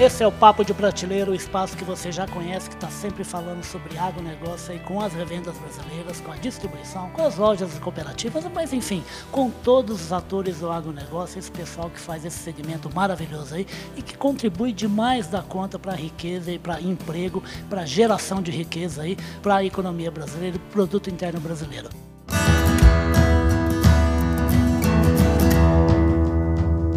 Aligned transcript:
Esse 0.00 0.24
é 0.24 0.26
o 0.26 0.32
Papo 0.32 0.64
de 0.64 0.74
Prateleiro, 0.74 1.30
o 1.30 1.34
espaço 1.34 1.76
que 1.76 1.84
você 1.84 2.10
já 2.10 2.26
conhece, 2.26 2.68
que 2.68 2.74
está 2.74 2.88
sempre 2.88 3.22
falando 3.22 3.62
sobre 3.62 3.96
agronegócio 3.96 4.72
aí 4.72 4.80
com 4.80 5.00
as 5.00 5.12
revendas 5.12 5.56
brasileiras, 5.58 6.20
com 6.20 6.32
a 6.32 6.36
distribuição, 6.36 7.10
com 7.10 7.22
as 7.22 7.36
lojas 7.36 7.76
e 7.76 7.80
cooperativas, 7.80 8.44
mas 8.52 8.72
enfim, 8.72 9.04
com 9.30 9.48
todos 9.48 10.06
os 10.06 10.12
atores 10.12 10.58
do 10.58 10.72
agronegócio, 10.72 11.38
esse 11.38 11.50
pessoal 11.50 11.88
que 11.88 12.00
faz 12.00 12.24
esse 12.24 12.38
segmento 12.38 12.90
maravilhoso 12.92 13.54
aí 13.54 13.66
e 13.96 14.02
que 14.02 14.16
contribui 14.16 14.72
demais 14.72 15.28
da 15.28 15.42
conta 15.42 15.78
para 15.78 15.92
a 15.92 15.96
riqueza 15.96 16.50
e 16.50 16.58
para 16.58 16.80
emprego, 16.80 17.42
para 17.70 17.86
geração 17.86 18.42
de 18.42 18.50
riqueza 18.50 19.02
aí, 19.02 19.16
para 19.40 19.56
a 19.56 19.64
economia 19.64 20.10
brasileira 20.10 20.56
e 20.56 20.72
produto 20.72 21.10
interno 21.10 21.38
brasileiro. 21.38 21.88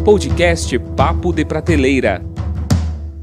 Podcast 0.04 0.78
Papo 0.96 1.32
de 1.32 1.44
Prateleira. 1.44 2.22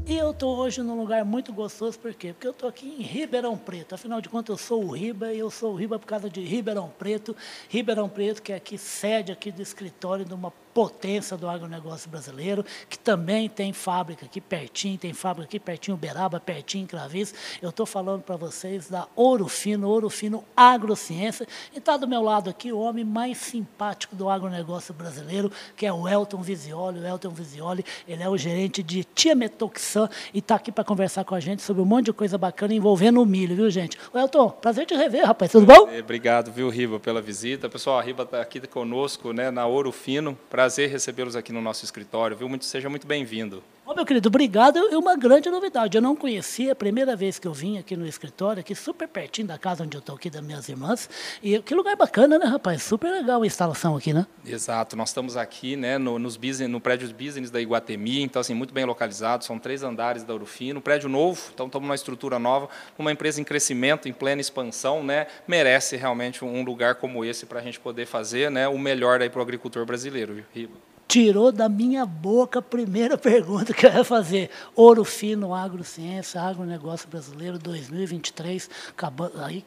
Eu 0.06 0.23
estou 0.34 0.56
hoje 0.56 0.82
num 0.82 0.98
lugar 0.98 1.24
muito 1.24 1.52
gostoso, 1.52 1.96
por 1.96 2.12
quê? 2.12 2.32
Porque 2.32 2.46
eu 2.46 2.50
estou 2.50 2.68
aqui 2.68 2.88
em 2.98 3.02
Ribeirão 3.02 3.56
Preto. 3.56 3.94
Afinal 3.94 4.20
de 4.20 4.28
contas, 4.28 4.48
eu 4.48 4.58
sou 4.58 4.84
o 4.84 4.90
Riba 4.90 5.32
e 5.32 5.38
eu 5.38 5.48
sou 5.48 5.72
o 5.72 5.76
Riba 5.76 5.96
por 5.96 6.06
causa 6.06 6.28
de 6.28 6.40
Ribeirão 6.40 6.92
Preto. 6.98 7.36
Ribeirão 7.68 8.08
Preto, 8.08 8.42
que 8.42 8.52
é 8.52 8.56
aqui 8.56 8.76
sede 8.76 9.30
aqui 9.30 9.52
do 9.52 9.62
escritório 9.62 10.24
de 10.24 10.34
uma 10.34 10.52
potência 10.74 11.36
do 11.36 11.48
agronegócio 11.48 12.10
brasileiro, 12.10 12.64
que 12.90 12.98
também 12.98 13.48
tem 13.48 13.72
fábrica 13.72 14.26
aqui 14.26 14.40
pertinho, 14.40 14.98
tem 14.98 15.12
fábrica 15.12 15.46
aqui 15.46 15.60
pertinho, 15.60 15.96
Uberaba, 15.96 16.40
pertinho, 16.40 16.84
Cravis. 16.84 17.32
Eu 17.62 17.70
estou 17.70 17.86
falando 17.86 18.22
para 18.22 18.36
vocês 18.36 18.88
da 18.88 19.06
Ouro 19.14 19.46
Fino, 19.46 19.88
Ouro 19.88 20.10
Fino 20.10 20.44
Agrociência. 20.56 21.46
E 21.72 21.78
está 21.78 21.96
do 21.96 22.08
meu 22.08 22.20
lado 22.20 22.50
aqui 22.50 22.72
o 22.72 22.80
homem 22.80 23.04
mais 23.04 23.38
simpático 23.38 24.16
do 24.16 24.28
agronegócio 24.28 24.92
brasileiro, 24.92 25.52
que 25.76 25.86
é 25.86 25.92
o 25.92 26.08
Elton 26.08 26.42
Visioli. 26.42 26.98
O 26.98 27.06
Elton 27.06 27.30
Visioli, 27.30 27.84
ele 28.08 28.24
é 28.24 28.28
o 28.28 28.36
gerente 28.36 28.82
de 28.82 29.04
Tiametoxan 29.04 30.10
e 30.32 30.38
está 30.38 30.56
aqui 30.56 30.72
para 30.72 30.82
conversar 30.82 31.24
com 31.24 31.34
a 31.34 31.40
gente 31.40 31.62
sobre 31.62 31.82
um 31.82 31.86
monte 31.86 32.06
de 32.06 32.12
coisa 32.12 32.36
bacana 32.36 32.74
envolvendo 32.74 33.22
o 33.22 33.26
milho, 33.26 33.54
viu, 33.54 33.70
gente? 33.70 33.96
O 34.12 34.18
Elton, 34.18 34.50
prazer 34.50 34.86
te 34.86 34.94
rever, 34.94 35.24
rapaz. 35.24 35.52
Tudo 35.52 35.66
bom? 35.66 35.88
Obrigado, 35.98 36.50
viu, 36.50 36.68
Riba, 36.68 36.98
pela 36.98 37.22
visita. 37.22 37.68
Pessoal, 37.68 37.98
a 37.98 38.02
Riba 38.02 38.24
está 38.24 38.40
aqui 38.40 38.60
conosco, 38.66 39.32
né, 39.32 39.50
na 39.50 39.66
Ouro 39.66 39.92
Fino. 39.92 40.36
Pra 40.50 40.64
prazer 40.64 40.88
recebê-los 40.88 41.36
aqui 41.36 41.52
no 41.52 41.60
nosso 41.60 41.84
escritório, 41.84 42.34
viu? 42.34 42.48
Muito, 42.48 42.64
seja 42.64 42.88
muito 42.88 43.06
bem-vindo. 43.06 43.62
Ô, 43.86 43.92
meu 43.94 44.06
querido, 44.06 44.28
obrigado. 44.28 44.78
E 44.78 44.96
uma 44.96 45.14
grande 45.14 45.50
novidade. 45.50 45.94
Eu 45.98 46.00
não 46.00 46.16
conhecia, 46.16 46.72
a 46.72 46.74
primeira 46.74 47.14
vez 47.14 47.38
que 47.38 47.46
eu 47.46 47.52
vim 47.52 47.76
aqui 47.76 47.94
no 47.94 48.06
escritório, 48.06 48.60
aqui 48.60 48.74
super 48.74 49.06
pertinho 49.06 49.46
da 49.46 49.58
casa 49.58 49.84
onde 49.84 49.94
eu 49.94 49.98
estou 49.98 50.14
aqui, 50.14 50.30
das 50.30 50.42
minhas 50.42 50.66
irmãs. 50.70 51.10
E 51.42 51.58
que 51.60 51.74
lugar 51.74 51.94
bacana, 51.94 52.38
né, 52.38 52.46
rapaz? 52.46 52.82
Super 52.82 53.10
legal 53.10 53.42
a 53.42 53.46
instalação 53.46 53.94
aqui, 53.94 54.14
né? 54.14 54.26
Exato. 54.42 54.96
Nós 54.96 55.10
estamos 55.10 55.36
aqui, 55.36 55.76
né, 55.76 55.98
no, 55.98 56.18
nos 56.18 56.38
business, 56.38 56.70
no 56.70 56.80
prédio 56.80 57.12
business 57.14 57.50
da 57.50 57.60
Iguatemi, 57.60 58.22
então, 58.22 58.40
assim, 58.40 58.54
muito 58.54 58.72
bem 58.72 58.86
localizado. 58.86 59.44
São 59.44 59.58
três 59.58 59.82
andares 59.82 60.24
da 60.24 60.32
Urufino, 60.32 60.80
prédio 60.80 61.10
novo, 61.10 61.50
então 61.52 61.66
estamos 61.66 61.86
numa 61.86 61.94
estrutura 61.94 62.38
nova, 62.38 62.70
uma 62.98 63.12
empresa 63.12 63.38
em 63.38 63.44
crescimento, 63.44 64.08
em 64.08 64.14
plena 64.14 64.40
expansão, 64.40 65.04
né? 65.04 65.26
Merece 65.46 65.94
realmente 65.96 66.42
um 66.42 66.64
lugar 66.64 66.94
como 66.94 67.22
esse 67.22 67.44
para 67.44 67.60
a 67.60 67.62
gente 67.62 67.78
poder 67.78 68.06
fazer, 68.06 68.50
né, 68.50 68.66
o 68.66 68.78
melhor 68.78 69.18
para 69.28 69.38
o 69.38 69.42
agricultor 69.42 69.84
brasileiro, 69.84 70.42
viu? 70.54 70.70
Tirou 71.14 71.52
da 71.52 71.68
minha 71.68 72.04
boca 72.04 72.58
a 72.58 72.62
primeira 72.62 73.14
pergunta 73.16 73.72
que 73.72 73.86
eu 73.86 73.92
ia 73.92 74.02
fazer. 74.02 74.50
Ouro 74.74 75.04
Fino, 75.04 75.54
Agrociência, 75.54 76.40
Agronegócio 76.40 77.08
Brasileiro 77.08 77.56
2023, 77.56 78.68
acabando, 78.90 79.40
aí, 79.40 79.64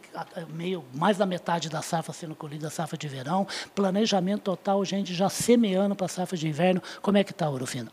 meio, 0.50 0.84
mais 0.94 1.18
da 1.18 1.26
metade 1.26 1.70
da 1.70 1.82
safra 1.82 2.12
sendo 2.12 2.36
colhida, 2.36 2.70
safra 2.70 2.98
de 2.98 3.08
verão, 3.08 3.48
planejamento 3.74 4.42
total, 4.42 4.84
gente 4.84 5.14
já 5.14 5.30
semeando 5.30 5.96
para 5.96 6.08
a 6.08 6.10
safra 6.10 6.38
de 6.38 6.50
inverno. 6.50 6.84
Como 7.02 7.18
é 7.18 7.24
que 7.24 7.32
está 7.32 7.48
Ouro 7.50 7.66
Fino? 7.66 7.90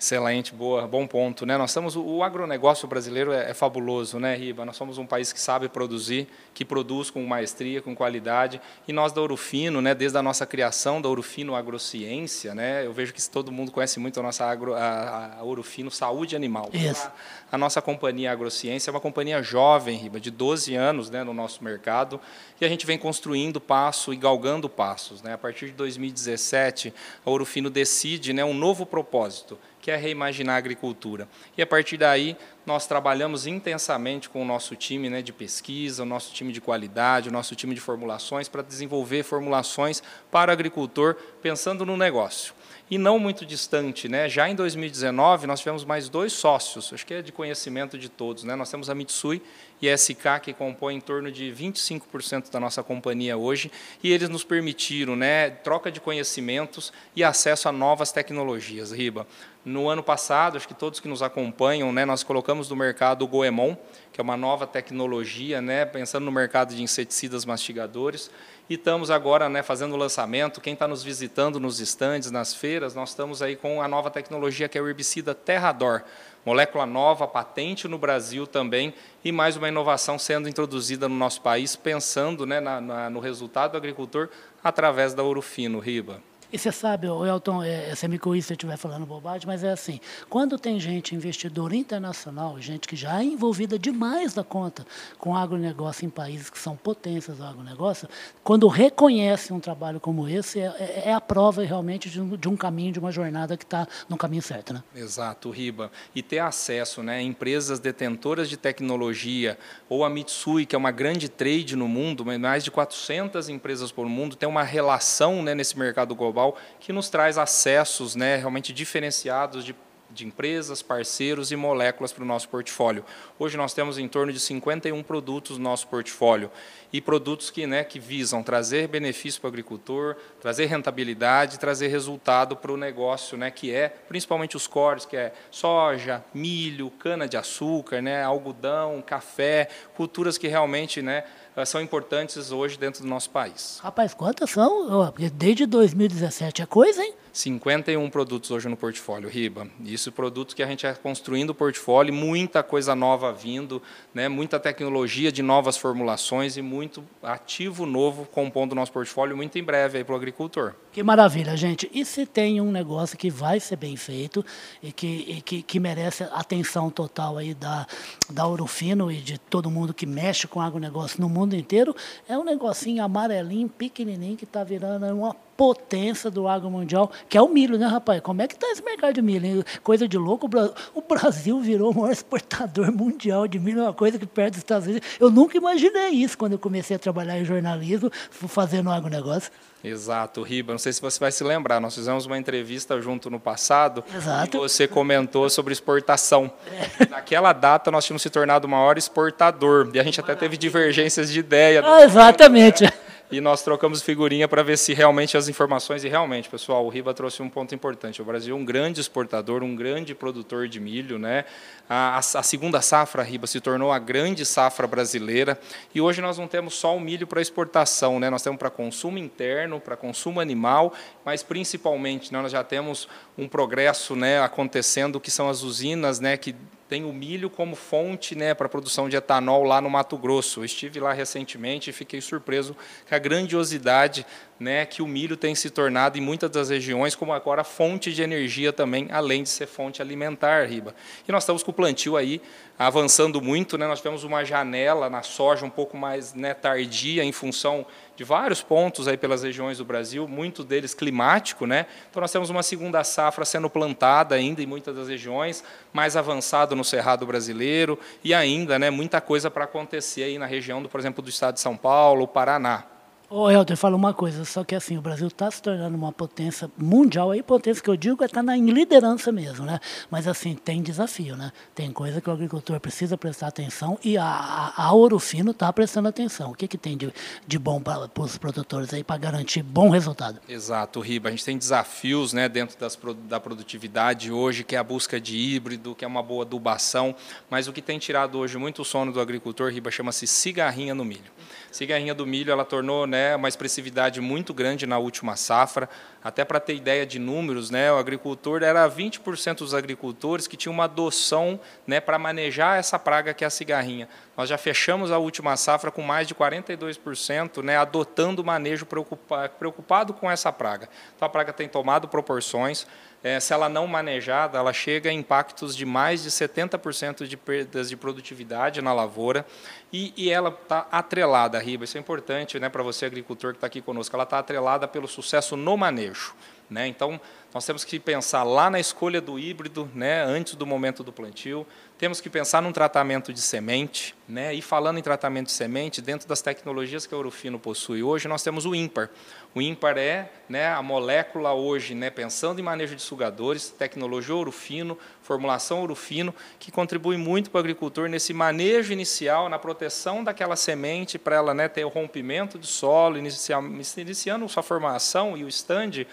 Excelente, 0.00 0.54
boa, 0.54 0.86
bom 0.86 1.08
ponto. 1.08 1.44
Né? 1.44 1.58
Nós 1.58 1.70
estamos, 1.70 1.96
o 1.96 2.22
agronegócio 2.22 2.86
brasileiro 2.86 3.32
é, 3.32 3.50
é, 3.50 3.54
fabuloso, 3.54 4.20
né, 4.20 4.36
Riba? 4.36 4.64
Nós 4.64 4.76
somos 4.76 4.96
um 4.96 5.04
país 5.04 5.32
que 5.32 5.40
sabe 5.40 5.68
produzir, 5.68 6.28
que 6.54 6.64
produz 6.64 7.10
com 7.10 7.20
maestria, 7.26 7.82
com 7.82 7.96
qualidade. 7.96 8.60
E 8.86 8.92
nós 8.92 9.12
da 9.12 9.20
Urufino, 9.20 9.82
né, 9.82 9.96
desde 9.96 10.16
a 10.16 10.22
nossa 10.22 10.46
criação 10.46 11.02
da 11.02 11.08
Urufino 11.08 11.56
Agrociência, 11.56 12.54
né, 12.54 12.86
eu 12.86 12.92
vejo 12.92 13.12
que 13.12 13.28
todo 13.28 13.50
mundo 13.50 13.72
conhece 13.72 13.98
muito 13.98 14.20
a 14.20 14.22
nossa 14.22 14.44
agro, 14.44 14.72
a, 14.72 15.38
a 15.40 15.42
Urufino 15.42 15.90
Saúde 15.90 16.36
Animal. 16.36 16.70
Isso. 16.72 17.08
A, 17.50 17.56
a, 17.56 17.58
nossa 17.58 17.82
companhia 17.82 18.30
Agrociência 18.30 18.90
é 18.90 18.92
uma 18.92 19.00
companhia 19.00 19.42
jovem, 19.42 19.98
Riba, 19.98 20.20
de 20.20 20.30
12 20.30 20.76
anos 20.76 21.10
né, 21.10 21.24
no 21.24 21.34
nosso 21.34 21.64
mercado. 21.64 22.20
E 22.60 22.64
a 22.64 22.68
gente 22.68 22.86
vem 22.86 22.98
construindo 22.98 23.60
passo 23.60 24.14
e 24.14 24.16
galgando 24.16 24.68
passos. 24.68 25.22
Né? 25.22 25.34
A 25.34 25.38
partir 25.38 25.66
de 25.66 25.72
2017, 25.72 26.94
a 27.26 27.30
Urufino 27.30 27.68
decide 27.68 28.32
né, 28.32 28.44
um 28.44 28.54
novo 28.54 28.86
propósito 28.86 29.58
que 29.88 29.92
é 29.92 29.96
reimaginar 29.96 30.56
a 30.56 30.58
agricultura. 30.58 31.26
E 31.56 31.62
a 31.62 31.66
partir 31.66 31.96
daí, 31.96 32.36
nós 32.68 32.86
trabalhamos 32.86 33.46
intensamente 33.46 34.28
com 34.28 34.42
o 34.42 34.44
nosso 34.44 34.76
time 34.76 35.08
né, 35.08 35.22
de 35.22 35.32
pesquisa, 35.32 36.02
o 36.02 36.06
nosso 36.06 36.34
time 36.34 36.52
de 36.52 36.60
qualidade, 36.60 37.30
o 37.30 37.32
nosso 37.32 37.56
time 37.56 37.74
de 37.74 37.80
formulações, 37.80 38.46
para 38.46 38.60
desenvolver 38.60 39.22
formulações 39.22 40.02
para 40.30 40.50
o 40.50 40.52
agricultor, 40.52 41.16
pensando 41.40 41.86
no 41.86 41.96
negócio. 41.96 42.52
E 42.90 42.96
não 42.96 43.18
muito 43.18 43.44
distante, 43.44 44.08
né? 44.08 44.30
já 44.30 44.48
em 44.48 44.54
2019, 44.54 45.46
nós 45.46 45.60
tivemos 45.60 45.84
mais 45.84 46.08
dois 46.08 46.32
sócios, 46.32 46.90
acho 46.92 47.04
que 47.04 47.12
é 47.12 47.20
de 47.20 47.30
conhecimento 47.30 47.98
de 47.98 48.08
todos. 48.08 48.44
Né? 48.44 48.56
Nós 48.56 48.70
temos 48.70 48.88
a 48.88 48.94
Mitsui 48.94 49.42
e 49.80 49.90
a 49.90 49.96
SK, 49.96 50.40
que 50.42 50.52
compõe 50.54 50.96
em 50.96 51.00
torno 51.00 51.30
de 51.30 51.52
25% 51.52 52.50
da 52.50 52.58
nossa 52.58 52.82
companhia 52.82 53.36
hoje, 53.36 53.70
e 54.02 54.10
eles 54.10 54.30
nos 54.30 54.42
permitiram 54.42 55.14
né, 55.14 55.50
troca 55.50 55.90
de 55.92 56.00
conhecimentos 56.00 56.90
e 57.14 57.22
acesso 57.22 57.68
a 57.68 57.72
novas 57.72 58.10
tecnologias. 58.10 58.90
Riba, 58.90 59.26
no 59.64 59.86
ano 59.88 60.02
passado, 60.02 60.56
acho 60.56 60.66
que 60.66 60.72
todos 60.72 60.98
que 60.98 61.08
nos 61.08 61.22
acompanham, 61.22 61.92
né, 61.92 62.06
nós 62.06 62.22
colocamos 62.22 62.57
no 62.66 62.76
mercado 62.76 63.22
o 63.22 63.28
Goemon, 63.28 63.76
que 64.12 64.20
é 64.20 64.24
uma 64.24 64.36
nova 64.36 64.66
tecnologia, 64.66 65.60
né, 65.60 65.84
pensando 65.84 66.24
no 66.24 66.32
mercado 66.32 66.74
de 66.74 66.82
inseticidas 66.82 67.44
mastigadores, 67.44 68.30
e 68.70 68.74
estamos 68.74 69.10
agora 69.10 69.48
né, 69.48 69.62
fazendo 69.62 69.92
o 69.94 69.96
lançamento. 69.96 70.60
Quem 70.60 70.72
está 70.72 70.88
nos 70.88 71.02
visitando 71.02 71.60
nos 71.60 71.80
estandes, 71.80 72.30
nas 72.30 72.54
feiras, 72.54 72.94
nós 72.94 73.10
estamos 73.10 73.42
aí 73.42 73.54
com 73.54 73.80
a 73.80 73.88
nova 73.88 74.10
tecnologia 74.10 74.68
que 74.68 74.76
é 74.76 74.82
o 74.82 74.88
herbicida 74.88 75.34
Terrador 75.34 76.02
molécula 76.48 76.86
nova, 76.86 77.28
patente 77.28 77.86
no 77.86 77.98
Brasil 77.98 78.46
também, 78.46 78.94
e 79.22 79.30
mais 79.30 79.54
uma 79.54 79.68
inovação 79.68 80.18
sendo 80.18 80.48
introduzida 80.48 81.06
no 81.06 81.14
nosso 81.14 81.42
país, 81.42 81.76
pensando 81.76 82.46
né, 82.46 82.58
na, 82.58 82.80
na, 82.80 83.10
no 83.10 83.20
resultado 83.20 83.72
do 83.72 83.76
agricultor 83.76 84.30
através 84.64 85.12
da 85.12 85.22
Urufino, 85.22 85.78
Riba. 85.78 86.22
E 86.50 86.58
você 86.58 86.72
sabe, 86.72 87.06
Elton, 87.06 87.62
é, 87.62 87.94
você 87.94 88.08
me 88.08 88.18
corrija 88.18 88.46
se 88.46 88.52
eu 88.54 88.54
estiver 88.54 88.78
falando 88.78 89.04
bobagem, 89.04 89.46
mas 89.46 89.62
é 89.62 89.70
assim, 89.70 90.00
quando 90.30 90.58
tem 90.58 90.80
gente, 90.80 91.14
investidor 91.14 91.74
internacional, 91.74 92.58
gente 92.58 92.88
que 92.88 92.96
já 92.96 93.20
é 93.20 93.24
envolvida 93.24 93.78
demais 93.78 94.32
da 94.32 94.42
conta 94.42 94.86
com 95.18 95.36
agronegócio 95.36 96.06
em 96.06 96.10
países 96.10 96.48
que 96.48 96.58
são 96.58 96.74
potências 96.74 97.36
do 97.36 97.44
agronegócio, 97.44 98.08
quando 98.42 98.66
reconhece 98.66 99.52
um 99.52 99.60
trabalho 99.60 100.00
como 100.00 100.26
esse, 100.26 100.58
é, 100.58 100.74
é, 100.78 101.02
é 101.10 101.12
a 101.12 101.20
prova 101.20 101.62
realmente 101.62 102.08
de 102.08 102.18
um, 102.18 102.34
de 102.34 102.48
um, 102.48 102.56
caminho, 102.56 102.92
de 102.92 102.98
uma 102.98 103.12
jornada 103.12 103.54
que 103.54 103.64
está 103.64 103.86
no 104.08 104.16
caminho 104.16 104.42
certo. 104.42 104.72
Né? 104.72 104.82
Exato, 104.96 105.50
Riba. 105.50 105.92
E 106.14 106.22
ter 106.22 106.38
acesso 106.38 107.02
né, 107.02 107.20
empresas 107.20 107.78
detentoras 107.78 108.48
de 108.48 108.56
tecnologia, 108.56 109.58
ou 109.86 110.02
a 110.02 110.08
Mitsui, 110.08 110.64
que 110.64 110.74
é 110.74 110.78
uma 110.78 110.90
grande 110.90 111.28
trade 111.28 111.76
no 111.76 111.86
mundo, 111.86 112.24
mais 112.24 112.64
de 112.64 112.70
400 112.70 113.50
empresas 113.50 113.92
por 113.92 114.06
mundo, 114.06 114.34
tem 114.34 114.48
uma 114.48 114.62
relação 114.62 115.42
né, 115.42 115.54
nesse 115.54 115.78
mercado 115.78 116.14
global 116.14 116.37
global, 116.38 116.56
que 116.78 116.92
nos 116.92 117.10
traz 117.10 117.36
acessos 117.36 118.14
né, 118.14 118.36
realmente 118.36 118.72
diferenciados 118.72 119.64
de 119.64 119.74
de 120.10 120.26
empresas, 120.26 120.82
parceiros 120.82 121.52
e 121.52 121.56
moléculas 121.56 122.12
para 122.12 122.24
o 122.24 122.26
nosso 122.26 122.48
portfólio. 122.48 123.04
Hoje 123.38 123.56
nós 123.56 123.74
temos 123.74 123.98
em 123.98 124.08
torno 124.08 124.32
de 124.32 124.40
51 124.40 125.02
produtos 125.02 125.58
no 125.58 125.64
nosso 125.64 125.86
portfólio 125.86 126.50
e 126.90 127.00
produtos 127.00 127.50
que, 127.50 127.66
né, 127.66 127.84
que 127.84 127.98
visam 128.00 128.42
trazer 128.42 128.88
benefício 128.88 129.40
para 129.40 129.48
o 129.48 129.50
agricultor, 129.50 130.16
trazer 130.40 130.66
rentabilidade, 130.66 131.58
trazer 131.58 131.88
resultado 131.88 132.56
para 132.56 132.72
o 132.72 132.76
negócio, 132.76 133.36
né, 133.36 133.50
que 133.50 133.72
é 133.72 133.88
principalmente 133.88 134.56
os 134.56 134.66
cores, 134.66 135.04
que 135.04 135.16
é 135.16 135.32
soja, 135.50 136.24
milho, 136.32 136.90
cana 136.92 137.28
de 137.28 137.36
açúcar, 137.36 138.00
né, 138.00 138.22
algodão, 138.22 139.02
café, 139.02 139.68
culturas 139.94 140.38
que 140.38 140.48
realmente, 140.48 141.02
né, 141.02 141.24
são 141.64 141.80
importantes 141.80 142.50
hoje 142.52 142.78
dentro 142.78 143.02
do 143.02 143.08
nosso 143.08 143.30
país. 143.30 143.78
Rapaz, 143.82 144.14
quantas 144.14 144.50
são? 144.50 145.12
Desde 145.34 145.66
2017 145.66 146.62
é 146.62 146.66
coisa, 146.66 147.02
hein? 147.02 147.14
51 147.38 148.10
produtos 148.10 148.50
hoje 148.50 148.68
no 148.68 148.76
portfólio, 148.76 149.28
Riba. 149.28 149.68
Isso 149.84 150.10
produtos 150.10 150.54
que 150.54 150.62
a 150.62 150.66
gente 150.66 150.86
é 150.86 150.92
construindo 150.92 151.50
o 151.50 151.54
portfólio, 151.54 152.12
muita 152.12 152.64
coisa 152.64 152.96
nova 152.96 153.32
vindo, 153.32 153.80
né, 154.12 154.28
muita 154.28 154.58
tecnologia 154.58 155.30
de 155.30 155.40
novas 155.40 155.76
formulações 155.76 156.56
e 156.56 156.62
muito 156.62 157.04
ativo 157.22 157.86
novo 157.86 158.26
compondo 158.26 158.72
o 158.72 158.74
nosso 158.74 158.90
portfólio 158.90 159.36
muito 159.36 159.56
em 159.56 159.62
breve 159.62 160.02
para 160.02 160.12
o 160.12 160.16
agricultor. 160.16 160.74
Que 160.90 161.00
maravilha, 161.00 161.56
gente. 161.56 161.88
E 161.94 162.04
se 162.04 162.26
tem 162.26 162.60
um 162.60 162.72
negócio 162.72 163.16
que 163.16 163.30
vai 163.30 163.60
ser 163.60 163.76
bem 163.76 163.96
feito 163.96 164.44
e 164.82 164.90
que, 164.90 165.06
e 165.06 165.40
que, 165.40 165.62
que, 165.62 165.78
merece 165.78 166.24
atenção 166.32 166.90
total 166.90 167.38
aí 167.38 167.54
da, 167.54 167.86
da 168.28 168.48
Urufino 168.48 169.12
e 169.12 169.18
de 169.18 169.38
todo 169.38 169.70
mundo 169.70 169.94
que 169.94 170.06
mexe 170.06 170.48
com 170.48 170.60
agronegócio 170.60 171.20
no 171.20 171.28
mundo 171.28 171.54
inteiro, 171.54 171.94
é 172.28 172.36
um 172.36 172.42
negocinho 172.42 173.04
amarelinho, 173.04 173.68
pequenininho, 173.68 174.36
que 174.36 174.44
está 174.44 174.64
virando 174.64 175.06
uma 175.06 175.36
potência 175.58 176.30
do 176.30 176.46
agro 176.46 176.70
mundial, 176.70 177.10
que 177.28 177.36
é 177.36 177.42
o 177.42 177.48
milho, 177.48 177.76
né, 177.76 177.84
rapaz? 177.84 178.20
Como 178.20 178.40
é 178.40 178.46
que 178.46 178.54
está 178.54 178.70
esse 178.70 178.80
mercado 178.80 179.14
de 179.14 179.20
milho? 179.20 179.44
Hein? 179.44 179.64
Coisa 179.82 180.06
de 180.06 180.16
louco. 180.16 180.48
O 180.94 181.02
Brasil 181.02 181.58
virou 181.58 181.90
o 181.90 181.94
maior 181.96 182.12
exportador 182.12 182.92
mundial 182.92 183.48
de 183.48 183.58
milho, 183.58 183.82
uma 183.82 183.92
coisa 183.92 184.20
que 184.20 184.24
perde 184.24 184.52
os 184.52 184.58
Estados 184.58 184.86
Unidos. 184.86 185.08
Eu 185.18 185.32
nunca 185.32 185.56
imaginei 185.56 186.10
isso 186.10 186.38
quando 186.38 186.52
eu 186.52 186.60
comecei 186.60 186.94
a 186.94 186.98
trabalhar 186.98 187.40
em 187.40 187.44
jornalismo, 187.44 188.08
fazendo 188.30 188.88
agronegócio. 188.88 189.50
Exato, 189.82 190.42
Riba. 190.42 190.72
Não 190.72 190.78
sei 190.78 190.92
se 190.92 191.00
você 191.00 191.18
vai 191.18 191.32
se 191.32 191.42
lembrar, 191.42 191.80
nós 191.80 191.94
fizemos 191.94 192.24
uma 192.24 192.38
entrevista 192.38 193.00
junto 193.00 193.28
no 193.28 193.40
passado 193.40 194.04
Exato. 194.14 194.56
e 194.56 194.60
você 194.60 194.86
comentou 194.86 195.50
sobre 195.50 195.72
exportação. 195.72 196.52
É. 197.00 197.06
Naquela 197.10 197.52
data 197.52 197.90
nós 197.90 198.04
tínhamos 198.04 198.22
se 198.22 198.30
tornado 198.30 198.66
o 198.66 198.70
maior 198.70 198.96
exportador 198.96 199.90
e 199.92 199.98
a 199.98 200.04
gente 200.04 200.20
até 200.20 200.36
teve 200.36 200.56
divergências 200.56 201.32
de 201.32 201.40
ideia. 201.40 201.82
Ah, 201.84 202.04
exatamente. 202.04 202.84
Né? 202.84 202.92
E 203.30 203.40
nós 203.40 203.62
trocamos 203.62 204.00
figurinha 204.02 204.48
para 204.48 204.62
ver 204.62 204.78
se 204.78 204.94
realmente 204.94 205.36
as 205.36 205.48
informações, 205.48 206.02
e 206.02 206.08
realmente, 206.08 206.48
pessoal, 206.48 206.86
o 206.86 206.88
Riba 206.88 207.12
trouxe 207.12 207.42
um 207.42 207.48
ponto 207.50 207.74
importante. 207.74 208.22
O 208.22 208.24
Brasil 208.24 208.56
é 208.56 208.58
um 208.58 208.64
grande 208.64 209.00
exportador, 209.00 209.62
um 209.62 209.76
grande 209.76 210.14
produtor 210.14 210.66
de 210.66 210.80
milho. 210.80 211.18
Né? 211.18 211.44
A, 211.88 212.16
a, 212.16 212.18
a 212.18 212.42
segunda 212.42 212.80
safra, 212.80 213.22
Riba, 213.22 213.46
se 213.46 213.60
tornou 213.60 213.92
a 213.92 213.98
grande 213.98 214.46
safra 214.46 214.86
brasileira, 214.86 215.60
e 215.94 216.00
hoje 216.00 216.22
nós 216.22 216.38
não 216.38 216.48
temos 216.48 216.74
só 216.74 216.96
o 216.96 217.00
milho 217.00 217.26
para 217.26 217.42
exportação, 217.42 218.18
né? 218.18 218.30
nós 218.30 218.42
temos 218.42 218.58
para 218.58 218.70
consumo 218.70 219.18
interno, 219.18 219.78
para 219.78 219.96
consumo 219.96 220.40
animal, 220.40 220.94
mas 221.24 221.42
principalmente 221.42 222.32
né, 222.32 222.40
nós 222.40 222.52
já 222.52 222.64
temos 222.64 223.08
um 223.36 223.46
progresso 223.46 224.16
né, 224.16 224.40
acontecendo, 224.40 225.20
que 225.20 225.30
são 225.30 225.48
as 225.48 225.62
usinas 225.62 226.18
né, 226.18 226.36
que 226.36 226.54
tem 226.88 227.04
o 227.04 227.12
milho 227.12 227.50
como 227.50 227.76
fonte 227.76 228.34
né, 228.34 228.54
para 228.54 228.66
a 228.66 228.68
produção 228.68 229.08
de 229.08 229.16
etanol 229.16 229.62
lá 229.62 229.80
no 229.80 229.90
Mato 229.90 230.16
Grosso. 230.16 230.60
Eu 230.60 230.64
estive 230.64 230.98
lá 230.98 231.12
recentemente 231.12 231.90
e 231.90 231.92
fiquei 231.92 232.20
surpreso 232.20 232.74
com 233.06 233.14
a 233.14 233.18
grandiosidade 233.18 234.24
né, 234.58 234.86
que 234.86 235.02
o 235.02 235.06
milho 235.06 235.36
tem 235.36 235.54
se 235.54 235.70
tornado 235.70 236.16
em 236.16 236.20
muitas 236.20 236.50
das 236.50 236.70
regiões 236.70 237.14
como 237.14 237.32
agora 237.32 237.62
fonte 237.62 238.12
de 238.12 238.22
energia 238.22 238.72
também, 238.72 239.08
além 239.10 239.42
de 239.42 239.50
ser 239.50 239.66
fonte 239.66 240.00
alimentar, 240.00 240.66
Riba. 240.66 240.94
E 241.28 241.30
nós 241.30 241.42
estamos 241.42 241.62
com 241.62 241.70
o 241.70 241.74
plantio 241.74 242.16
aí 242.16 242.40
avançando 242.78 243.42
muito, 243.42 243.76
né, 243.76 243.86
nós 243.88 243.98
tivemos 243.98 244.22
uma 244.22 244.44
janela 244.44 245.10
na 245.10 245.22
soja 245.22 245.66
um 245.66 245.70
pouco 245.70 245.96
mais 245.96 246.32
né, 246.32 246.54
tardia 246.54 247.24
em 247.24 247.32
função 247.32 247.84
de 248.14 248.22
vários 248.22 248.62
pontos 248.62 249.08
aí 249.08 249.16
pelas 249.16 249.42
regiões 249.42 249.78
do 249.78 249.84
Brasil, 249.84 250.28
muitos 250.28 250.64
deles 250.64 250.94
climático, 250.94 251.66
né? 251.66 251.86
Então 252.10 252.20
nós 252.20 252.32
temos 252.32 252.50
uma 252.50 252.62
segunda 252.62 253.02
safra 253.04 253.44
sendo 253.44 253.68
plantada 253.68 254.34
ainda 254.34 254.62
em 254.62 254.66
muitas 254.66 254.94
das 254.94 255.08
regiões, 255.08 255.62
mais 255.92 256.16
avançado 256.16 256.76
no 256.76 256.84
cerrado 256.84 257.26
brasileiro 257.26 257.98
e 258.22 258.32
ainda, 258.32 258.78
né, 258.78 258.90
muita 258.90 259.20
coisa 259.20 259.50
para 259.50 259.64
acontecer 259.64 260.22
aí 260.22 260.38
na 260.38 260.46
região 260.46 260.82
do, 260.82 260.88
por 260.88 261.00
exemplo, 261.00 261.22
do 261.22 261.28
estado 261.28 261.54
de 261.54 261.60
São 261.60 261.76
Paulo, 261.76 262.26
Paraná. 262.26 262.84
Ô, 263.30 263.50
Helder, 263.50 263.76
fala 263.76 263.94
uma 263.94 264.14
coisa, 264.14 264.42
só 264.46 264.64
que 264.64 264.74
assim, 264.74 264.96
o 264.96 265.02
Brasil 265.02 265.26
está 265.26 265.50
se 265.50 265.60
tornando 265.60 265.94
uma 265.94 266.10
potência 266.10 266.70
mundial, 266.78 267.30
aí 267.30 267.42
potência 267.42 267.82
que 267.82 267.90
eu 267.90 267.96
digo 267.96 268.22
é 268.22 268.26
estar 268.26 268.42
tá 268.42 268.56
em 268.56 268.70
liderança 268.70 269.30
mesmo, 269.30 269.66
né? 269.66 269.78
Mas 270.10 270.26
assim, 270.26 270.54
tem 270.54 270.80
desafio, 270.80 271.36
né? 271.36 271.52
Tem 271.74 271.92
coisa 271.92 272.22
que 272.22 272.30
o 272.30 272.32
agricultor 272.32 272.80
precisa 272.80 273.18
prestar 273.18 273.48
atenção 273.48 273.98
e 274.02 274.16
a, 274.16 274.24
a, 274.24 274.82
a 274.82 274.92
Ouro 274.94 275.18
Fino 275.18 275.50
está 275.50 275.70
prestando 275.70 276.08
atenção. 276.08 276.52
O 276.52 276.54
que, 276.54 276.66
que 276.66 276.78
tem 276.78 276.96
de, 276.96 277.12
de 277.46 277.58
bom 277.58 277.82
para 277.82 278.08
os 278.18 278.38
produtores 278.38 278.94
aí 278.94 279.04
para 279.04 279.18
garantir 279.18 279.62
bom 279.62 279.90
resultado? 279.90 280.40
Exato, 280.48 280.98
Riba. 280.98 281.28
A 281.28 281.30
gente 281.30 281.44
tem 281.44 281.58
desafios 281.58 282.32
né, 282.32 282.48
dentro 282.48 282.80
das, 282.80 282.98
da 283.28 283.38
produtividade 283.38 284.32
hoje, 284.32 284.64
que 284.64 284.74
é 284.74 284.78
a 284.78 284.84
busca 284.84 285.20
de 285.20 285.36
híbrido, 285.36 285.94
que 285.94 286.02
é 286.02 286.08
uma 286.08 286.22
boa 286.22 286.46
adubação, 286.46 287.14
mas 287.50 287.68
o 287.68 287.74
que 287.74 287.82
tem 287.82 287.98
tirado 287.98 288.38
hoje 288.38 288.56
muito 288.56 288.80
o 288.80 288.84
sono 288.86 289.12
do 289.12 289.20
agricultor, 289.20 289.70
Riba, 289.70 289.90
chama-se 289.90 290.26
cigarrinha 290.26 290.94
no 290.94 291.04
milho. 291.04 291.30
Cigarrinha 291.78 292.12
do 292.12 292.26
milho, 292.26 292.50
ela 292.50 292.64
tornou 292.64 293.06
né, 293.06 293.36
uma 293.36 293.46
expressividade 293.46 294.20
muito 294.20 294.52
grande 294.52 294.84
na 294.84 294.98
última 294.98 295.36
safra. 295.36 295.88
Até 296.24 296.44
para 296.44 296.58
ter 296.58 296.74
ideia 296.74 297.06
de 297.06 297.20
números, 297.20 297.70
né, 297.70 297.92
o 297.92 297.96
agricultor 297.96 298.64
era 298.64 298.90
20% 298.90 299.58
dos 299.58 299.72
agricultores 299.74 300.48
que 300.48 300.56
tinham 300.56 300.74
uma 300.74 300.84
adoção 300.84 301.60
né, 301.86 302.00
para 302.00 302.18
manejar 302.18 302.80
essa 302.80 302.98
praga 302.98 303.32
que 303.32 303.44
é 303.44 303.46
a 303.46 303.50
cigarrinha. 303.50 304.08
Nós 304.36 304.48
já 304.48 304.58
fechamos 304.58 305.12
a 305.12 305.18
última 305.18 305.56
safra 305.56 305.92
com 305.92 306.02
mais 306.02 306.26
de 306.26 306.34
42% 306.34 307.62
né, 307.62 307.76
adotando 307.76 308.42
o 308.42 308.44
manejo 308.44 308.84
preocupado 308.84 310.12
com 310.12 310.28
essa 310.28 310.52
praga. 310.52 310.88
Então 311.14 311.26
a 311.26 311.28
praga 311.28 311.52
tem 311.52 311.68
tomado 311.68 312.08
proporções. 312.08 312.88
É, 313.22 313.40
se 313.40 313.52
ela 313.52 313.68
não 313.68 313.86
manejada, 313.86 314.58
ela 314.58 314.72
chega 314.72 315.10
a 315.10 315.12
impactos 315.12 315.76
de 315.76 315.84
mais 315.84 316.22
de 316.22 316.30
70% 316.30 317.26
de 317.26 317.36
perdas 317.36 317.88
de 317.88 317.96
produtividade 317.96 318.80
na 318.80 318.92
lavoura 318.92 319.44
e, 319.92 320.12
e 320.16 320.30
ela 320.30 320.50
está 320.50 320.86
atrelada, 320.90 321.58
Riba, 321.58 321.84
isso 321.84 321.96
é 321.96 322.00
importante 322.00 322.60
né, 322.60 322.68
para 322.68 322.82
você, 322.82 323.06
agricultor 323.06 323.52
que 323.52 323.56
está 323.56 323.66
aqui 323.66 323.82
conosco, 323.82 324.14
ela 324.14 324.22
está 324.22 324.38
atrelada 324.38 324.86
pelo 324.86 325.08
sucesso 325.08 325.56
no 325.56 325.76
manejo. 325.76 326.32
Né? 326.70 326.86
Então, 326.86 327.20
nós 327.52 327.64
temos 327.64 327.82
que 327.82 327.98
pensar 327.98 328.42
lá 328.44 328.68
na 328.70 328.78
escolha 328.78 329.20
do 329.20 329.38
híbrido, 329.38 329.90
né, 329.94 330.22
antes 330.22 330.54
do 330.54 330.66
momento 330.66 331.02
do 331.02 331.12
plantio. 331.12 331.66
Temos 331.98 332.20
que 332.20 332.30
pensar 332.30 332.62
num 332.62 332.70
tratamento 332.70 333.32
de 333.32 333.40
semente. 333.40 334.14
Né? 334.28 334.54
E 334.54 334.62
falando 334.62 334.98
em 334.98 335.02
tratamento 335.02 335.46
de 335.46 335.52
semente, 335.52 336.00
dentro 336.00 336.28
das 336.28 336.40
tecnologias 336.40 337.06
que 337.06 337.12
a 337.12 337.18
Orofino 337.18 337.58
possui 337.58 338.04
hoje, 338.04 338.28
nós 338.28 338.40
temos 338.40 338.64
o 338.64 338.72
ímpar. 338.72 339.10
O 339.52 339.60
ímpar 339.60 339.98
é 339.98 340.30
né, 340.48 340.68
a 340.68 340.80
molécula 340.80 341.52
hoje, 341.54 341.96
né, 341.96 342.08
pensando 342.08 342.60
em 342.60 342.62
manejo 342.62 342.94
de 342.94 343.02
sugadores, 343.02 343.70
tecnologia 343.70 344.32
Orofino, 344.32 344.96
formulação 345.22 345.82
Orofino, 345.82 346.32
que 346.60 346.70
contribui 346.70 347.16
muito 347.16 347.50
para 347.50 347.58
o 347.58 347.60
agricultor 347.60 348.08
nesse 348.08 348.32
manejo 348.32 348.92
inicial, 348.92 349.48
na 349.48 349.58
proteção 349.58 350.22
daquela 350.22 350.54
semente, 350.54 351.18
para 351.18 351.34
ela 351.34 351.52
né, 351.52 351.66
ter 351.66 351.84
o 351.84 351.88
rompimento 351.88 352.60
de 352.60 352.68
solo, 352.68 353.18
iniciando 353.18 354.48
sua 354.48 354.62
formação 354.62 355.36
e 355.36 355.42
o 355.42 355.48
estande 355.48 356.06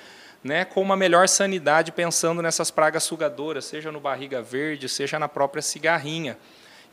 né, 0.46 0.64
com 0.64 0.80
uma 0.80 0.96
melhor 0.96 1.28
sanidade, 1.28 1.92
pensando 1.92 2.40
nessas 2.40 2.70
pragas 2.70 3.02
sugadoras, 3.02 3.66
seja 3.66 3.92
no 3.92 4.00
barriga 4.00 4.44
verde, 4.44 4.88
seja 4.88 5.18
na 5.18 5.28
própria 5.28 5.60
cigarrinha. 5.60 6.38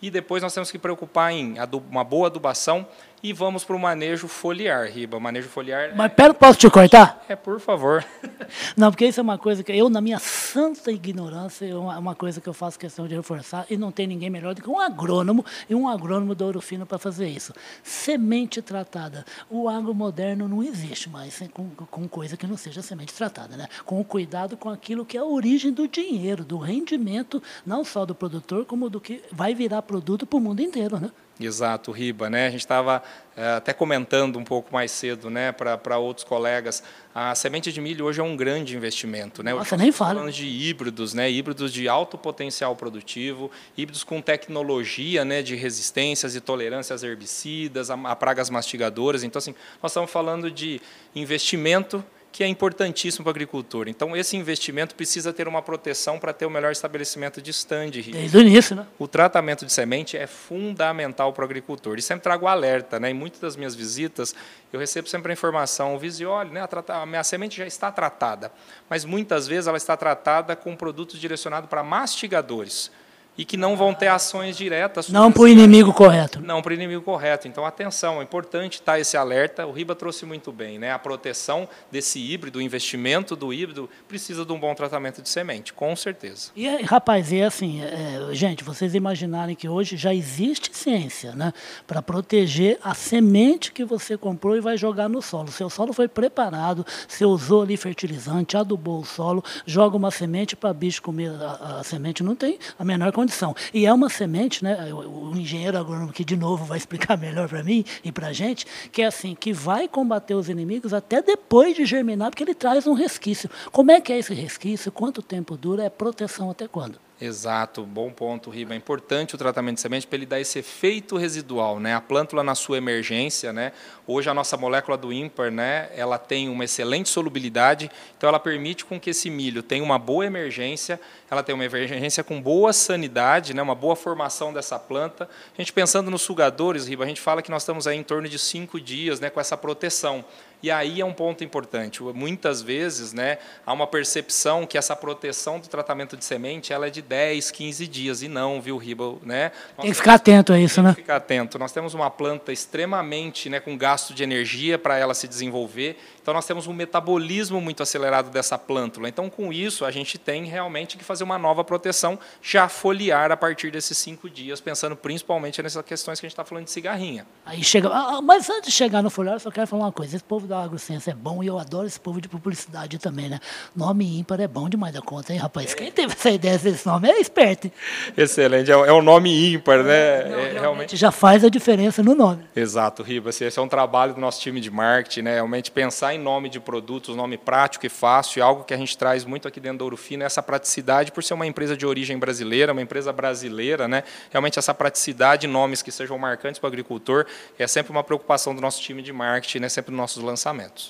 E 0.01 0.11
depois 0.11 0.43
nós 0.43 0.55
temos 0.55 0.71
que 0.71 0.79
preocupar 0.79 1.31
em 1.35 1.57
uma 1.91 2.03
boa 2.03 2.29
adubação 2.29 2.89
e 3.23 3.33
vamos 3.33 3.63
para 3.63 3.77
o 3.77 3.79
manejo 3.79 4.27
foliar, 4.27 4.89
Riba. 4.89 5.21
Manejo 5.21 5.49
foliar. 5.49 5.95
Mas 5.95 6.13
pera, 6.13 6.35
posso 6.35 6.59
te 6.59 6.69
cortar? 6.69 7.25
É, 7.29 7.37
por 7.37 7.61
favor. 7.61 8.05
Não, 8.77 8.91
porque 8.91 9.07
isso 9.07 9.21
é 9.21 9.23
uma 9.23 9.39
coisa 9.39 9.63
que 9.63 9.71
eu, 9.71 9.89
na 9.89 10.01
minha 10.01 10.19
santa 10.19 10.91
ignorância, 10.91 11.65
é 11.67 11.75
uma, 11.75 11.99
uma 11.99 12.15
coisa 12.17 12.41
que 12.41 12.49
eu 12.49 12.53
faço 12.53 12.79
questão 12.79 13.07
de 13.07 13.15
reforçar, 13.15 13.65
e 13.71 13.77
não 13.77 13.93
tem 13.93 14.07
ninguém 14.07 14.29
melhor 14.29 14.55
do 14.55 14.63
que 14.63 14.69
um 14.69 14.81
agrônomo 14.81 15.45
e 15.71 15.75
um 15.75 15.89
agrônomo 15.89 16.35
do 16.35 16.45
Ouro 16.45 16.61
Fino 16.61 16.85
para 16.85 16.99
fazer 16.99 17.29
isso. 17.29 17.53
Semente 17.83 18.61
tratada. 18.61 19.25
O 19.49 19.69
agro 19.69 19.95
moderno 19.95 20.49
não 20.49 20.63
existe 20.63 21.09
mais 21.09 21.43
com, 21.53 21.71
com 21.71 22.09
coisa 22.09 22.37
que 22.37 22.47
não 22.47 22.57
seja 22.57 22.83
semente 22.83 23.15
tratada, 23.15 23.57
né? 23.57 23.69
Com 23.85 24.01
o 24.01 24.05
cuidado 24.05 24.57
com 24.57 24.69
aquilo 24.69 25.05
que 25.05 25.17
é 25.17 25.21
a 25.21 25.25
origem 25.25 25.73
do 25.73 25.87
dinheiro, 25.87 26.45
do 26.45 26.59
rendimento, 26.59 27.43
não 27.65 27.85
só 27.85 28.05
do 28.05 28.15
produtor, 28.15 28.65
como 28.65 28.91
do 28.91 29.01
que 29.01 29.23
vai 29.31 29.55
virar 29.55 29.83
produto 29.83 30.27
para 30.27 30.37
o 30.37 30.41
mundo 30.41 30.61
inteiro, 30.61 30.99
né? 30.99 31.11
Exato, 31.41 31.91
Riba. 31.91 32.29
Né? 32.29 32.47
A 32.47 32.51
gente 32.51 32.61
estava 32.61 33.03
é, 33.37 33.55
até 33.55 33.73
comentando 33.73 34.39
um 34.39 34.45
pouco 34.45 34.73
mais 34.73 34.91
cedo 34.91 35.31
né, 35.31 35.53
para 35.53 35.99
outros 35.99 36.25
colegas. 36.25 36.83
A 37.15 37.35
semente 37.35 37.73
de 37.73 37.81
milho 37.81 38.05
hoje 38.05 38.21
é 38.21 38.23
um 38.23 38.37
grande 38.37 38.77
investimento. 38.77 39.43
Né? 39.43 39.53
Nossa, 39.53 39.77
nem 39.77 39.91
fala. 39.91 40.15
falando 40.15 40.33
de 40.33 40.47
híbridos, 40.47 41.15
né? 41.15 41.31
híbridos 41.31 41.73
de 41.73 41.89
alto 41.89 42.17
potencial 42.17 42.77
produtivo, 42.77 43.51
híbridos 43.77 44.05
com 44.05 44.21
tecnologia 44.21 45.25
né, 45.25 45.43
de 45.43 45.55
resistências 45.57 46.35
e 46.37 46.41
tolerâncias 46.41 47.03
herbicidas, 47.03 47.91
a, 47.91 47.95
a 47.95 48.17
pragas 48.17 48.51
mastigadoras. 48.51 49.25
Então, 49.25 49.39
assim, 49.39 49.55
nós 49.83 49.93
estamos 49.93 50.11
falando 50.11 50.51
de 50.51 50.81
investimento 51.15 52.05
que 52.33 52.43
é 52.43 52.47
importantíssimo 52.47 53.23
para 53.23 53.31
o 53.31 53.35
agricultor. 53.35 53.89
Então, 53.89 54.17
esse 54.17 54.39
investimento 54.39 54.95
precisa 54.95 55.35
ter 55.35 55.47
uma 55.47 55.61
proteção 55.61 56.19
para 56.19 56.33
ter 56.33 56.47
o 56.47 56.51
melhor 56.51 56.73
estabelecimento 56.73 57.43
de 57.43 57.51
stand. 57.51 57.91
Desde 57.91 58.37
o 58.37 58.41
início, 58.41 58.75
né? 58.75 58.87
O 58.99 59.07
tratamento 59.07 59.67
de 59.67 59.73
semente 59.73 60.17
é 60.17 60.27
fundamental 60.27 61.33
para 61.35 61.43
o 61.43 61.45
agricultor. 61.45 61.99
E 61.99 62.03
sempre 62.03 62.23
trago 62.23 62.47
alerta, 62.47 62.99
né? 62.99 63.11
Em 63.11 63.15
muitas 63.15 63.39
das 63.39 63.55
minhas 63.55 63.75
visitas, 63.75 64.35
eu 64.73 64.81
recebo 64.81 65.07
sempre 65.09 65.31
a 65.31 65.35
informação, 65.35 65.95
o 65.95 65.99
Visiole, 65.99 66.51
né? 66.51 66.63
A, 66.63 67.03
a 67.03 67.07
minha 67.07 67.23
semente 67.23 67.59
já 67.59 67.67
está 67.67 67.93
tratada. 67.93 68.51
Mas 68.89 69.05
muitas 69.05 69.47
vezes 69.47 69.67
ela 69.67 69.77
está 69.77 69.95
tratada 69.95 70.57
com 70.57 70.75
produtos 70.75 71.21
direcionados 71.21 71.69
para 71.69 71.83
mastigadores 71.83 72.91
e 73.37 73.45
que 73.45 73.57
não 73.57 73.77
vão 73.77 73.95
ter 73.95 74.09
ações 74.09 74.57
diretas. 74.57 75.09
Não 75.09 75.33
para 75.33 75.43
o 75.43 75.49
inimigo 75.49 75.93
correto. 75.93 76.41
Não 76.41 76.61
para 76.61 76.71
o 76.71 76.75
inimigo 76.75 77.03
correto. 77.03 77.49
Então, 77.49 77.65
atenção, 77.65 78.21
é 78.21 78.23
importante 78.23 78.75
estar 78.75 79.01
esse 79.01 79.17
alerta. 79.17 79.67
O 79.67 79.73
Riba 79.73 79.95
trouxe 79.95 80.27
muito 80.27 80.53
bem, 80.53 80.79
né? 80.79 80.93
A 80.93 80.99
proteção 80.99 81.69
desse 81.91 82.19
híbrido, 82.19 82.59
o 82.59 82.63
investimento 82.63 83.35
do 83.35 83.53
híbrido, 83.53 83.89
precisa 84.07 84.45
de 84.45 84.53
um 84.53 84.61
bom 84.61 84.75
tratamento 84.75 85.23
de 85.23 85.29
semente, 85.29 85.73
com 85.73 85.95
certeza. 85.97 86.51
E, 86.55 86.69
rapaz, 86.83 87.33
é 87.33 87.45
assim, 87.45 87.83
é, 87.83 88.35
gente, 88.35 88.63
vocês 88.63 88.95
imaginarem 88.95 89.57
que 89.57 89.69
hoje 89.69 89.97
já 89.97 90.15
existe 90.15 90.71
ciência, 90.77 91.33
né? 91.35 91.53
Para 91.87 92.03
proteger 92.03 92.79
a 92.85 92.95
semente 92.95 93.73
que 93.73 93.85
você 93.85 94.17
comprou 94.17 94.57
e 94.57 94.61
vai 94.61 94.77
jogar 94.77 95.09
no 95.09 95.23
solo. 95.23 95.51
Seu 95.51 95.71
solo 95.71 95.93
foi 95.93 96.07
preparado, 96.07 96.85
você 97.09 97.25
usou 97.25 97.63
ali 97.63 97.77
fertilizante, 97.77 98.57
adubou 98.57 99.01
o 99.01 99.05
solo, 99.05 99.43
joga 99.65 99.97
uma 99.97 100.11
semente 100.11 100.55
para 100.55 100.73
bicho 100.75 101.01
comer 101.01 101.31
a, 101.31 101.79
a 101.81 101.83
semente, 101.83 102.23
não 102.23 102.37
tem 102.37 102.59
a 102.79 102.85
menor 102.85 103.11
condição 103.11 103.22
condição. 103.23 103.55
E 103.73 103.87
é 103.87 103.93
uma 103.93 104.09
semente, 104.09 104.63
né? 104.63 104.93
O, 104.93 105.31
o 105.31 105.37
engenheiro 105.37 105.79
agrônomo 105.79 106.13
que 106.13 106.25
de 106.25 106.37
novo 106.37 106.65
vai 106.65 106.79
explicar 106.79 107.17
melhor 107.19 107.49
para 107.49 107.63
mim 107.63 107.85
e 108.05 108.11
para 108.11 108.29
a 108.29 108.33
gente, 108.33 108.67
que 108.91 109.03
é 109.03 109.07
assim, 109.07 109.35
que 109.35 109.53
vai 109.53 109.89
combater 109.89 110.35
os 110.35 110.49
inimigos 110.49 110.93
até 110.93 111.23
depois 111.23 111.77
de 111.77 111.85
germinar, 111.85 112.31
porque 112.31 112.43
ele 112.43 112.55
traz 112.55 112.87
um 112.87 112.93
resquício. 112.93 113.49
Como 113.71 113.91
é 113.91 114.01
que 114.01 114.13
é 114.13 114.19
esse 114.19 114.35
resquício? 114.35 114.91
Quanto 114.91 115.23
tempo 115.23 115.57
dura? 115.57 115.85
É 115.85 115.91
proteção 115.91 116.51
até 116.51 116.67
quando? 116.67 116.99
Exato, 117.25 117.87
bom 117.87 118.11
ponto, 118.11 118.51
Riba. 118.51 118.75
É 118.75 118.77
importante 118.77 119.37
o 119.37 119.39
tratamento 119.39 119.77
de 119.77 119.81
semente 119.81 120.09
para 120.09 120.17
ele 120.17 120.27
dar 120.27 120.41
esse 120.41 120.59
efeito 120.59 121.17
residual, 121.17 121.79
né? 121.79 121.95
A 121.95 122.01
plântula 122.01 122.43
na 122.43 122.57
sua 122.57 122.79
emergência, 122.79 123.53
né? 123.53 123.71
Hoje 124.09 124.29
a 124.29 124.35
nossa 124.35 124.57
molécula 124.57 124.97
do 124.97 125.13
ímpar, 125.13 125.49
né? 125.53 125.89
Ela 125.95 126.19
tem 126.19 126.49
uma 126.49 126.65
excelente 126.65 127.09
solubilidade, 127.09 127.89
então 128.19 128.29
ela 128.29 128.41
permite 128.41 128.85
com 128.85 128.99
que 128.99 129.11
esse 129.11 129.31
milho 129.31 129.63
tenha 129.63 129.85
uma 129.85 130.01
boa 130.01 130.27
emergência, 130.27 131.01
ela 131.31 131.45
tem 131.45 131.55
uma 131.55 131.65
emergência 131.65 132.25
com 132.25 132.43
boa 132.43 132.73
sanidade, 132.73 133.55
né? 133.55 133.63
Uma 133.63 133.77
boa 133.77 133.95
formação 133.95 134.53
dessa 134.53 134.77
planta. 134.77 135.31
A 135.57 135.63
gente 135.63 135.73
pensando 135.73 136.11
nos 136.11 136.23
sugadores, 136.23 136.89
Riba, 136.89 137.05
a 137.05 137.07
gente 137.07 137.21
fala 137.21 137.41
que 137.41 137.53
nós 137.53 137.63
estamos 137.63 137.87
aí 137.87 137.97
em 137.97 138.03
torno 138.03 138.29
de 138.29 138.37
cinco 138.37 138.81
dias, 138.81 139.21
né? 139.21 139.31
Com 139.31 139.39
essa 139.39 139.57
proteção. 139.57 140.25
E 140.63 140.71
aí 140.71 141.01
é 141.01 141.05
um 141.05 141.13
ponto 141.13 141.43
importante. 141.43 142.03
Muitas 142.03 142.63
vezes, 142.63 143.13
né, 143.13 143.39
há 143.67 143.73
uma 143.73 143.87
percepção 143.87 144.65
que 144.65 144.79
essa 144.79 144.95
proteção 144.95 145.59
do 145.59 145.67
tratamento 145.67 146.17
de 146.17 146.25
semente 146.25 146.73
ela 146.73 146.87
é 146.87 146.91
de 146.91 147.03
10, 147.03 147.51
15 147.51 147.87
dias 147.89 148.23
e 148.23 148.29
não, 148.29 148.61
viu, 148.61 148.77
Riba, 148.77 149.17
né? 149.23 149.51
Nós 149.77 149.83
tem 149.83 149.91
que 149.91 149.95
ficar 149.97 150.15
atento 150.15 150.53
a 150.53 150.61
isso, 150.61 150.77
tem 150.77 150.85
né? 150.85 150.91
Que 150.91 151.01
ficar 151.01 151.17
atento. 151.17 151.59
Nós 151.59 151.73
temos 151.73 151.95
uma 151.95 152.11
planta 152.11 152.53
extremamente, 152.53 153.51
né, 153.51 153.59
com 153.59 153.77
gasto 153.77 154.15
de 154.15 154.23
energia 154.23 154.79
para 154.79 154.97
ela 154.97 155.15
se 155.15 155.27
desenvolver. 155.27 155.99
Então 156.23 156.33
nós 156.33 156.47
temos 156.47 156.69
um 156.69 156.73
metabolismo 156.73 157.61
muito 157.61 157.83
acelerado 157.83 158.31
dessa 158.31 158.57
plântula. 158.57 159.09
Então 159.09 159.29
com 159.29 159.53
isso 159.53 159.85
a 159.85 159.91
gente 159.91 160.17
tem 160.17 160.45
realmente 160.45 160.97
que 160.97 161.03
fazer 161.03 161.25
uma 161.25 161.39
nova 161.39 161.65
proteção, 161.65 162.19
já 162.41 162.69
foliar 162.69 163.33
a 163.33 163.37
partir 163.37 163.73
desses 163.73 163.99
cinco 163.99 164.31
dias, 164.31 164.61
pensando 164.61 164.95
principalmente 164.95 165.61
nessas 165.61 165.85
questões 165.85 166.21
que 166.21 166.27
a 166.27 166.29
gente 166.29 166.35
está 166.35 166.45
falando 166.45 166.67
de 166.67 166.71
cigarrinha. 166.71 167.27
Aí 167.45 167.65
chega, 167.65 167.89
ah, 167.89 168.19
ah, 168.19 168.23
mas 168.23 168.49
antes 168.49 168.71
de 168.71 168.73
chegar 168.73 169.03
no 169.03 169.11
foliar, 169.11 169.35
eu 169.35 169.41
só 169.41 169.51
quero 169.51 169.67
falar 169.67 169.85
uma 169.85 169.93
coisa. 169.93 170.15
Esse 170.15 170.25
povo 170.25 170.47
da 170.53 170.63
agrociência 170.63 171.13
é 171.13 171.15
bom 171.15 171.43
e 171.43 171.47
eu 171.47 171.59
adoro 171.59 171.87
esse 171.87 171.99
povo 171.99 172.21
de 172.21 172.29
publicidade 172.29 172.99
também, 172.99 173.29
né? 173.29 173.41
Nome 173.75 174.19
ímpar 174.19 174.39
é 174.39 174.47
bom 174.47 174.69
demais 174.69 174.93
da 174.93 175.01
conta, 175.01 175.33
hein, 175.33 175.39
rapaz? 175.39 175.73
Quem 175.75 175.91
teve 175.91 176.13
essa 176.13 176.31
ideia 176.31 176.59
desse 176.59 176.87
nome 176.87 177.09
é 177.11 177.19
esperto. 177.19 177.71
Excelente, 178.15 178.71
é 178.71 178.77
o 178.77 178.85
é 178.85 179.03
nome 179.03 179.55
ímpar, 179.55 179.83
né? 179.83 180.25
Não, 180.25 180.39
é, 180.39 180.53
realmente 180.61 180.95
já 180.95 181.11
faz 181.11 181.43
a 181.43 181.49
diferença 181.49 182.03
no 182.03 182.15
nome. 182.15 182.45
Exato, 182.55 183.03
Ribas. 183.03 183.41
Esse 183.41 183.59
é 183.59 183.63
um 183.63 183.69
trabalho 183.69 184.13
do 184.13 184.21
nosso 184.21 184.43
time 184.43 184.61
de 184.61 184.71
marketing, 184.71 185.23
né? 185.23 185.35
Realmente 185.37 185.71
pensar 185.71 186.15
em 186.15 186.19
nome 186.19 186.51
de 186.51 186.61
produtos, 186.61 187.17
nome 187.17 187.39
prático 187.39 187.87
e 187.87 187.89
fácil, 187.89 188.41
e 188.41 188.43
algo 188.43 188.65
que 188.65 188.75
a 188.75 188.77
gente 188.77 188.97
traz 188.99 189.25
muito 189.25 189.49
aqui 189.49 189.59
dentro 189.59 189.79
da 189.79 189.85
Ouro 189.85 189.97
Fino, 189.97 190.23
é 190.23 190.27
essa 190.27 190.43
praticidade, 190.43 191.13
por 191.13 191.25
ser 191.25 191.33
uma 191.33 191.47
empresa 191.47 191.75
de 191.75 191.87
origem 191.87 192.19
brasileira, 192.19 192.73
uma 192.73 192.83
empresa 192.83 193.11
brasileira, 193.11 193.89
né? 193.89 194.05
realmente 194.31 194.59
essa 194.59 194.75
praticidade, 194.75 195.47
nomes 195.47 195.81
que 195.81 195.91
sejam 195.91 196.19
marcantes 196.19 196.59
para 196.59 196.67
o 196.67 196.69
agricultor, 196.69 197.25
é 197.59 197.67
sempre 197.67 197.91
uma 197.91 198.05
preocupação 198.05 198.55
do 198.55 198.61
nosso 198.61 198.83
time 198.83 199.01
de 199.01 199.15
marketing, 199.15 199.61
né? 199.61 199.69
sempre 199.71 199.91
nos 199.93 199.99
nossos 199.99 200.23
lançamentos. 200.23 200.42